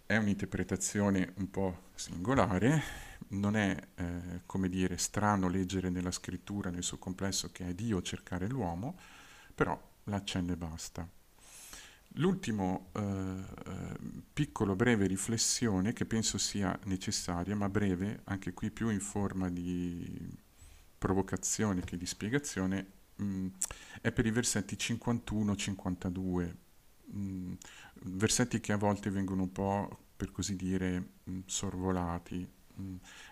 È 0.06 0.18
un'interpretazione 0.18 1.34
un 1.38 1.52
po' 1.52 1.90
singolare, 1.94 2.82
non 3.30 3.56
è, 3.56 3.78
eh, 3.96 4.42
come 4.48 4.70
dire, 4.70 4.98
strano 4.98 5.48
leggere 5.48 5.90
nella 5.90 6.10
scrittura 6.10 6.72
nel 6.72 6.84
suo 6.84 6.98
complesso 6.98 7.52
che 7.52 7.68
è 7.68 7.74
Dio 7.76 8.02
cercare 8.02 8.48
l'uomo, 8.48 8.98
però 9.54 9.80
l'accenno 10.06 10.54
e 10.54 10.58
basta. 10.58 11.08
L'ultimo 12.14 12.90
eh, 12.94 13.02
eh, 13.02 13.98
piccolo 14.34 14.76
breve 14.76 15.06
riflessione 15.06 15.94
che 15.94 16.06
penso 16.06 16.40
sia 16.40 16.78
necessaria, 16.86 17.56
ma 17.56 17.70
breve, 17.70 18.22
anche 18.24 18.52
qui 18.54 18.72
più 18.72 18.90
in 18.90 19.00
forma 19.00 19.48
di 19.48 20.36
provocazione 20.98 21.82
che 21.82 21.98
di 21.98 22.08
spiegazione, 22.08 22.98
mh, 23.20 23.24
mm, 23.24 23.48
è 24.02 24.12
per 24.12 24.26
i 24.26 24.32
versetti 24.32 24.76
51-52, 24.76 26.56
mm, 27.16 27.54
versetti 28.04 28.60
che 28.60 28.74
a 28.74 28.78
volte 28.78 29.10
vengono 29.10 29.44
un 29.44 29.52
po', 29.52 30.06
per 30.16 30.32
così 30.32 30.56
dire, 30.56 31.12
mm, 31.30 31.40
sorvolati 31.46 32.58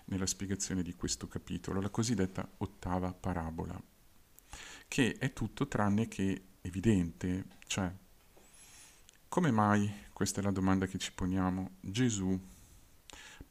nella 0.06 0.26
spiegazione 0.26 0.82
di 0.84 0.93
questo 0.93 1.28
capitolo, 1.30 1.80
la 1.80 1.89
cosiddetta 1.89 2.45
ottava 2.58 3.13
parabola, 3.13 3.82
che 4.89 5.15
è 5.17 5.32
tutto 5.32 5.67
tranne 5.69 6.10
che 6.10 6.41
evidente, 6.62 7.45
cioè 7.67 7.89
come 9.30 9.52
mai, 9.52 9.91
questa 10.13 10.41
è 10.41 10.43
la 10.43 10.52
domanda 10.52 10.86
che 10.86 10.97
ci 10.97 11.12
poniamo, 11.13 11.71
Gesù 11.80 12.39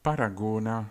paragona 0.00 0.88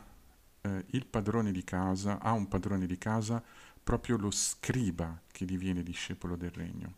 eh, 0.61 0.85
il 0.87 1.05
padrone 1.05 1.51
di 1.51 1.63
casa, 1.63 2.19
a 2.19 2.31
un 2.31 2.47
padrone 2.47 2.85
di 2.85 2.97
casa, 2.97 3.43
proprio 3.85 4.17
lo 4.17 4.31
scriba 4.31 5.21
che 5.31 5.45
diviene 5.45 5.83
discepolo 5.83 6.35
del 6.35 6.49
regno? 6.49 6.95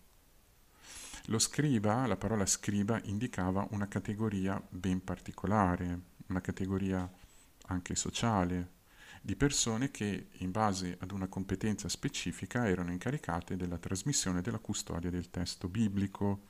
Lo 1.26 1.38
scriba, 1.38 2.08
la 2.08 2.15
parola 2.15 2.45
scriba, 2.45 2.97
indicava 3.04 3.67
una 3.71 3.89
categoria 3.89 4.65
ben 4.69 5.04
particolare, 5.04 6.00
una 6.28 6.39
categoria 6.39 7.12
anche 7.65 7.93
sociale, 7.93 8.76
di 9.21 9.36
persone 9.36 9.91
che 9.91 10.30
in 10.38 10.52
base 10.52 10.95
ad 11.02 11.12
una 11.12 11.28
competenza 11.28 11.89
specifica 11.89 12.69
erano 12.69 12.93
incaricate 12.93 13.58
della 13.58 13.78
trasmissione 13.78 14.39
e 14.39 14.41
della 14.41 14.60
custodia 14.60 15.10
del 15.10 15.30
testo 15.30 15.67
biblico, 15.67 16.45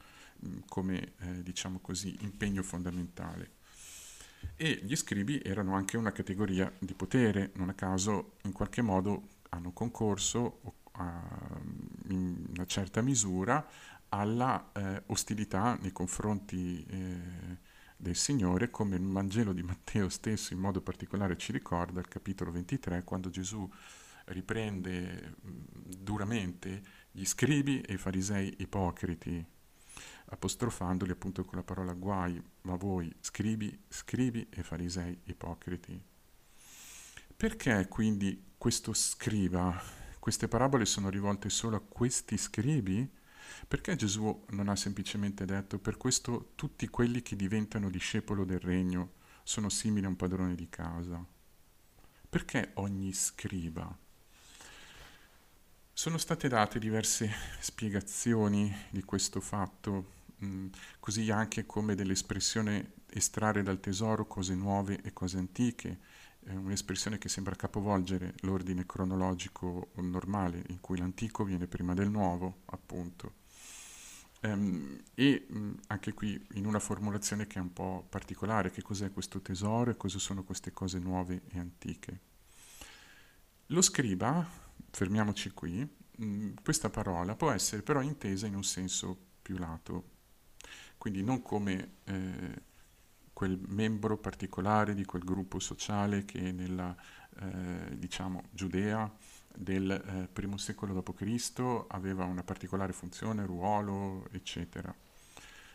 come 0.67 1.13
eh, 1.17 1.41
diciamo 1.41 1.79
così, 1.79 2.15
impegno 2.21 2.61
fondamentale. 2.61 3.55
E 4.55 4.81
gli 4.83 4.95
scribi 4.95 5.41
erano 5.43 5.73
anche 5.75 5.97
una 5.97 6.11
categoria 6.11 6.71
di 6.77 6.93
potere, 6.93 7.53
non 7.55 7.69
a 7.69 7.73
caso 7.73 8.33
in 8.43 8.51
qualche 8.51 8.83
modo 8.83 9.29
hanno 9.57 9.71
concorso 9.71 10.61
a, 10.93 11.59
in 12.09 12.45
una 12.55 12.65
certa 12.65 13.01
misura 13.01 13.65
alla 14.09 14.71
eh, 14.71 15.03
ostilità 15.07 15.77
nei 15.81 15.91
confronti 15.91 16.85
eh, 16.85 17.57
del 17.97 18.15
Signore, 18.15 18.69
come 18.69 18.95
il 18.95 19.05
Vangelo 19.05 19.53
di 19.53 19.63
Matteo 19.63 20.07
stesso 20.07 20.53
in 20.53 20.59
modo 20.59 20.81
particolare 20.81 21.37
ci 21.37 21.51
ricorda, 21.51 21.99
il 21.99 22.07
capitolo 22.07 22.51
23, 22.51 23.03
quando 23.03 23.29
Gesù 23.29 23.69
riprende 24.25 25.35
duramente 25.41 26.81
gli 27.11 27.25
scribi 27.25 27.81
e 27.81 27.93
i 27.93 27.97
farisei 27.97 28.55
ipocriti, 28.59 29.43
apostrofandoli 30.25 31.11
appunto 31.11 31.43
con 31.43 31.57
la 31.57 31.63
parola 31.63 31.93
guai, 31.93 32.41
ma 32.61 32.75
voi 32.75 33.13
scribi, 33.19 33.77
scribi 33.87 34.47
e 34.49 34.63
farisei 34.63 35.19
ipocriti. 35.25 36.16
Perché 37.37 37.87
quindi 37.87 38.53
questo 38.57 38.93
scriba, 38.93 39.79
queste 40.17 40.47
parabole 40.47 40.85
sono 40.85 41.09
rivolte 41.09 41.51
solo 41.51 41.75
a 41.75 41.81
questi 41.87 42.35
scribi? 42.35 43.07
Perché 43.67 43.95
Gesù 43.95 44.45
non 44.49 44.69
ha 44.69 44.75
semplicemente 44.75 45.45
detto 45.45 45.77
per 45.77 45.97
questo 45.97 46.53
tutti 46.55 46.87
quelli 46.87 47.21
che 47.21 47.35
diventano 47.35 47.91
discepolo 47.91 48.43
del 48.43 48.59
regno 48.59 49.11
sono 49.43 49.69
simili 49.69 50.07
a 50.07 50.09
un 50.09 50.15
padrone 50.15 50.55
di 50.55 50.67
casa? 50.67 51.23
Perché 52.27 52.71
ogni 52.73 53.13
scriba? 53.13 53.95
Sono 55.93 56.17
state 56.17 56.47
date 56.47 56.79
diverse 56.79 57.31
spiegazioni 57.59 58.75
di 58.89 59.03
questo 59.03 59.41
fatto, 59.41 60.13
mh, 60.37 60.47
mm, 60.47 60.67
così 60.99 61.29
anche 61.29 61.67
come 61.67 61.93
dell'espressione 61.93 62.93
estrarre 63.11 63.61
dal 63.61 63.79
tesoro 63.79 64.25
cose 64.25 64.55
nuove 64.55 65.01
e 65.03 65.13
cose 65.13 65.37
antiche, 65.37 65.99
è 66.47 66.55
un'espressione 66.55 67.17
che 67.17 67.27
sembra 67.27 67.55
capovolgere 67.55 68.33
l'ordine 68.41 68.85
cronologico 68.85 69.89
normale, 69.95 70.63
in 70.67 70.79
cui 70.79 70.97
l'antico 70.97 71.43
viene 71.43 71.67
prima 71.67 71.93
del 71.93 72.09
nuovo, 72.09 72.61
appunto. 72.65 73.33
Um, 74.43 74.97
e 75.13 75.45
mm, 75.51 75.73
anche 75.87 76.13
qui 76.13 76.41
in 76.53 76.65
una 76.65 76.79
formulazione 76.79 77.47
che 77.47 77.59
è 77.59 77.61
un 77.61 77.73
po' 77.73 78.05
particolare, 78.07 78.71
che 78.71 78.81
cos'è 78.81 79.11
questo 79.11 79.41
tesoro 79.41 79.91
e 79.91 79.97
cosa 79.97 80.19
sono 80.19 80.43
queste 80.43 80.71
cose 80.71 80.99
nuove 80.99 81.41
e 81.49 81.59
antiche. 81.59 82.19
Lo 83.67 83.81
scriba 83.81 84.47
fermiamoci 84.89 85.51
qui, 85.51 85.85
mm, 86.21 86.53
questa 86.63 86.89
parola 86.89 87.35
può 87.35 87.51
essere 87.51 87.81
però 87.81 88.01
intesa 88.01 88.47
in 88.47 88.55
un 88.55 88.63
senso 88.63 89.17
più 89.41 89.57
lato, 89.57 90.11
quindi 90.97 91.23
non 91.23 91.41
come 91.41 91.95
eh, 92.05 92.61
quel 93.37 93.59
membro 93.67 94.17
particolare 94.17 94.95
di 94.95 95.05
quel 95.05 95.23
gruppo 95.23 95.59
sociale 95.59 96.25
che 96.25 96.51
nella 96.51 96.95
eh, 97.39 97.95
diciamo 97.95 98.45
Giudea 98.49 99.07
del 99.53 99.91
eh, 99.91 100.27
primo 100.27 100.57
secolo 100.57 100.99
d.C. 100.99 101.85
aveva 101.89 102.23
una 102.25 102.41
particolare 102.41 102.93
funzione, 102.93 103.45
ruolo, 103.45 104.27
eccetera. 104.31 104.91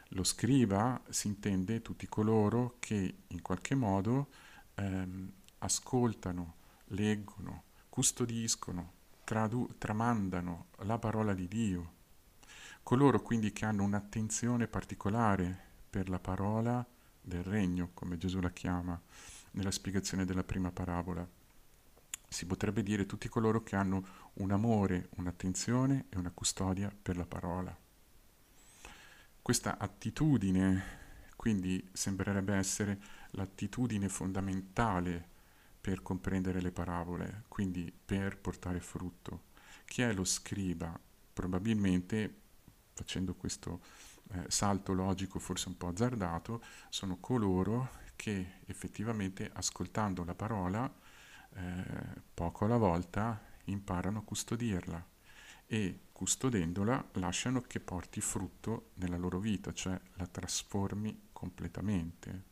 Lo 0.09 0.25
scriba 0.25 1.01
si 1.09 1.29
intende 1.29 1.83
tutti 1.83 2.09
coloro 2.09 2.79
che 2.81 3.18
in 3.29 3.42
qualche 3.42 3.77
modo 3.77 4.31
ehm, 4.75 5.31
ascoltano, 5.59 6.55
leggono, 6.87 7.62
custodiscono, 7.88 8.92
tradu- 9.22 9.79
tramandano 9.79 10.66
la 10.79 10.98
parola 10.98 11.33
di 11.33 11.46
Dio, 11.46 11.92
coloro 12.83 13.22
quindi 13.22 13.53
che 13.53 13.64
hanno 13.66 13.85
un'attenzione 13.85 14.66
particolare 14.66 15.57
per 15.88 16.09
la 16.09 16.18
parola 16.18 16.85
del 17.22 17.42
regno, 17.42 17.90
come 17.94 18.18
Gesù 18.18 18.40
la 18.40 18.50
chiama 18.50 19.00
nella 19.52 19.70
spiegazione 19.70 20.24
della 20.24 20.44
prima 20.44 20.70
parabola. 20.70 21.26
Si 22.28 22.46
potrebbe 22.46 22.82
dire 22.82 23.06
tutti 23.06 23.28
coloro 23.28 23.62
che 23.62 23.76
hanno 23.76 24.06
un 24.35 24.50
amore, 24.50 25.08
un'attenzione 25.16 26.06
e 26.08 26.18
una 26.18 26.30
custodia 26.30 26.94
per 27.00 27.16
la 27.16 27.26
parola. 27.26 27.76
Questa 29.40 29.78
attitudine 29.78 31.00
quindi 31.42 31.85
sembrerebbe 31.92 32.54
essere 32.54 33.00
l'attitudine 33.30 34.08
fondamentale 34.08 35.28
per 35.80 36.00
comprendere 36.00 36.61
le 36.61 36.70
parabole, 36.70 37.42
quindi 37.48 37.92
per 37.92 38.38
portare 38.38 38.78
frutto. 38.78 39.46
Chi 39.85 40.02
è 40.02 40.12
lo 40.12 40.22
scriba? 40.22 40.96
Probabilmente, 41.32 42.32
facendo 42.92 43.35
questo 43.35 43.82
eh, 44.33 44.45
salto 44.49 44.92
logico 44.92 45.38
forse 45.38 45.68
un 45.68 45.77
po' 45.77 45.88
azzardato, 45.88 46.62
sono 46.88 47.18
coloro 47.18 48.01
che 48.16 48.61
effettivamente 48.66 49.51
ascoltando 49.53 50.25
la 50.25 50.35
parola, 50.35 50.92
eh, 51.55 51.85
poco 52.33 52.64
alla 52.64 52.77
volta, 52.77 53.40
imparano 53.64 54.21
a 54.21 54.23
custodirla 54.23 55.07
e 55.66 56.01
custodendola 56.12 57.11
lasciano 57.14 57.62
che 57.62 57.81
porti 57.81 58.21
frutto 58.21 58.90
nella 58.95 59.16
loro 59.16 59.38
vita, 59.38 59.73
cioè 59.73 59.99
la 60.14 60.27
trasformi 60.27 61.29
completamente. 61.33 62.42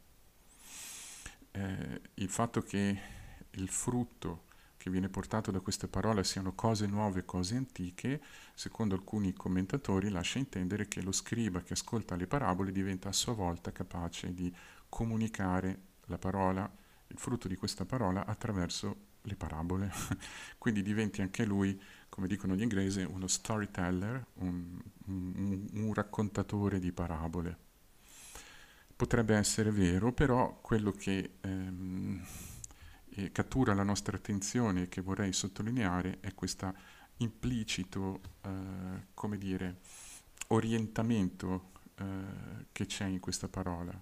Eh, 1.52 2.00
il 2.14 2.28
fatto 2.28 2.62
che 2.62 3.00
il 3.50 3.68
frutto 3.68 4.44
che 4.80 4.88
viene 4.88 5.10
portato 5.10 5.50
da 5.50 5.60
queste 5.60 5.88
parole 5.88 6.24
siano 6.24 6.54
cose 6.54 6.86
nuove, 6.86 7.26
cose 7.26 7.54
antiche, 7.54 8.18
secondo 8.54 8.94
alcuni 8.94 9.34
commentatori 9.34 10.08
lascia 10.08 10.38
intendere 10.38 10.88
che 10.88 11.02
lo 11.02 11.12
scriba 11.12 11.60
che 11.60 11.74
ascolta 11.74 12.16
le 12.16 12.26
parabole 12.26 12.72
diventa 12.72 13.10
a 13.10 13.12
sua 13.12 13.34
volta 13.34 13.72
capace 13.72 14.32
di 14.32 14.50
comunicare 14.88 15.80
la 16.06 16.16
parola, 16.16 16.62
il 17.08 17.18
frutto 17.18 17.46
di 17.46 17.56
questa 17.56 17.84
parola 17.84 18.24
attraverso 18.24 19.08
le 19.20 19.36
parabole. 19.36 19.92
Quindi 20.56 20.80
diventi 20.80 21.20
anche 21.20 21.44
lui, 21.44 21.78
come 22.08 22.26
dicono 22.26 22.54
gli 22.54 22.62
inglesi, 22.62 23.02
uno 23.02 23.26
storyteller, 23.26 24.28
un, 24.36 24.80
un, 25.08 25.68
un 25.74 25.92
raccontatore 25.92 26.78
di 26.78 26.90
parabole. 26.90 27.58
Potrebbe 28.96 29.36
essere 29.36 29.70
vero, 29.70 30.10
però 30.10 30.58
quello 30.62 30.90
che... 30.90 31.32
Ehm, 31.42 32.24
eh, 33.24 33.32
cattura 33.32 33.74
la 33.74 33.82
nostra 33.82 34.16
attenzione 34.16 34.82
e 34.82 34.88
che 34.88 35.00
vorrei 35.00 35.32
sottolineare 35.32 36.18
è 36.20 36.34
questo 36.34 36.74
implicito, 37.18 38.20
eh, 38.42 39.06
come 39.14 39.36
dire, 39.36 39.80
orientamento 40.48 41.70
eh, 41.96 42.04
che 42.72 42.86
c'è 42.86 43.06
in 43.06 43.20
questa 43.20 43.48
parola. 43.48 43.92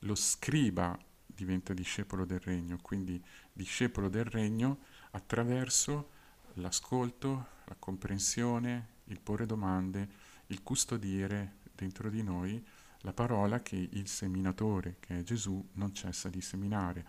Lo 0.00 0.14
scriba 0.14 0.96
diventa 1.26 1.72
discepolo 1.72 2.24
del 2.24 2.40
regno, 2.40 2.78
quindi 2.82 3.22
discepolo 3.52 4.08
del 4.08 4.24
regno 4.24 4.80
attraverso 5.12 6.10
l'ascolto, 6.54 7.46
la 7.64 7.76
comprensione, 7.78 8.96
il 9.04 9.20
porre 9.20 9.46
domande, 9.46 10.08
il 10.48 10.62
custodire 10.62 11.56
dentro 11.74 12.10
di 12.10 12.22
noi 12.22 12.64
la 13.02 13.12
parola 13.12 13.62
che 13.62 13.76
il 13.76 14.08
seminatore, 14.08 14.96
che 14.98 15.18
è 15.18 15.22
Gesù, 15.22 15.64
non 15.74 15.94
cessa 15.94 16.28
di 16.28 16.40
seminare 16.40 17.06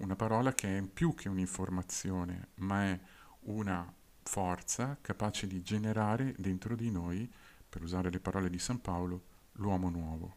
una 0.00 0.16
parola 0.16 0.52
che 0.52 0.78
è 0.78 0.82
più 0.82 1.14
che 1.14 1.28
un'informazione, 1.28 2.48
ma 2.56 2.84
è 2.84 3.00
una 3.40 3.92
forza 4.22 4.98
capace 5.00 5.46
di 5.46 5.62
generare 5.62 6.34
dentro 6.38 6.74
di 6.74 6.90
noi, 6.90 7.30
per 7.68 7.82
usare 7.82 8.10
le 8.10 8.20
parole 8.20 8.50
di 8.50 8.58
San 8.58 8.80
Paolo, 8.80 9.24
l'uomo 9.52 9.88
nuovo. 9.90 10.36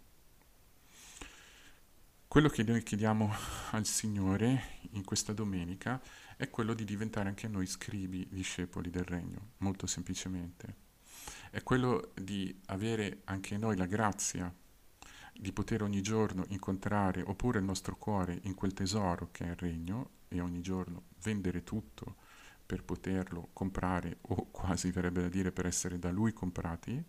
Quello 2.28 2.50
che 2.50 2.64
noi 2.64 2.82
chiediamo 2.84 3.32
al 3.72 3.86
Signore 3.86 4.80
in 4.92 5.04
questa 5.04 5.34
domenica 5.34 6.02
è 6.36 6.50
quello 6.50 6.74
di 6.74 6.84
diventare 6.84 7.30
anche 7.30 7.48
noi 7.48 7.66
scribi, 7.66 8.28
discepoli 8.30 8.90
del 8.90 9.04
Regno, 9.04 9.52
molto 9.58 9.88
semplicemente. 9.88 10.82
È 11.52 11.62
quello 11.62 12.12
di 12.16 12.60
avere 12.66 13.22
anche 13.26 13.58
noi 13.58 13.78
la 13.78 13.86
grazia 13.86 14.54
di 15.34 15.52
poter 15.52 15.84
ogni 15.84 16.02
giorno 16.02 16.46
incontrare 16.50 17.22
oppure 17.22 17.60
il 17.60 17.66
nostro 17.66 17.96
cuore 17.96 18.40
in 18.44 18.56
quel 18.56 18.74
tesoro 18.74 19.30
che 19.32 19.46
è 19.46 19.50
il 19.50 19.56
regno 19.56 20.10
e 20.28 20.40
ogni 20.40 20.62
giorno 20.62 21.04
vendere 21.22 21.64
tutto 21.64 22.16
per 22.66 22.84
poterlo 22.84 23.50
comprare 23.54 24.18
o 24.22 24.48
quasi 24.52 24.92
verrebbe 24.92 25.22
da 25.22 25.30
dire 25.30 25.52
per 25.52 25.66
essere 25.66 26.00
da 26.00 26.12
lui 26.12 26.34
comprati. 26.34 27.04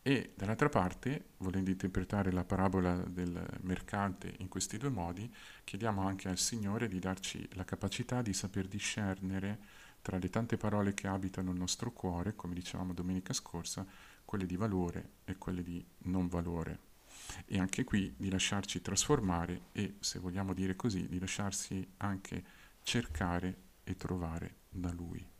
E 0.00 0.32
dall'altra 0.36 0.68
parte, 0.68 1.30
volendo 1.38 1.70
interpretare 1.70 2.32
la 2.32 2.44
parabola 2.44 2.96
del 2.96 3.44
mercante 3.62 4.34
in 4.38 4.48
questi 4.48 4.78
due 4.78 4.88
modi, 4.88 5.30
chiediamo 5.64 6.06
anche 6.06 6.28
al 6.28 6.38
Signore 6.38 6.88
di 6.88 6.98
darci 6.98 7.46
la 7.52 7.64
capacità 7.64 8.22
di 8.22 8.32
saper 8.32 8.68
discernere 8.68 9.58
tra 10.00 10.16
le 10.16 10.30
tante 10.30 10.56
parole 10.56 10.94
che 10.94 11.08
abitano 11.08 11.50
il 11.50 11.58
nostro 11.58 11.92
cuore, 11.92 12.36
come 12.36 12.54
dicevamo 12.54 12.94
domenica 12.94 13.32
scorsa, 13.32 13.84
quelle 14.24 14.46
di 14.46 14.56
valore 14.56 15.10
e 15.24 15.36
quelle 15.36 15.62
di 15.62 15.84
non 16.04 16.28
valore 16.28 16.87
e 17.46 17.58
anche 17.58 17.84
qui 17.84 18.14
di 18.16 18.30
lasciarci 18.30 18.80
trasformare 18.80 19.68
e, 19.72 19.96
se 20.00 20.18
vogliamo 20.18 20.52
dire 20.52 20.76
così, 20.76 21.08
di 21.08 21.18
lasciarsi 21.18 21.86
anche 21.98 22.44
cercare 22.82 23.56
e 23.84 23.96
trovare 23.96 24.56
da 24.68 24.90
Lui. 24.92 25.37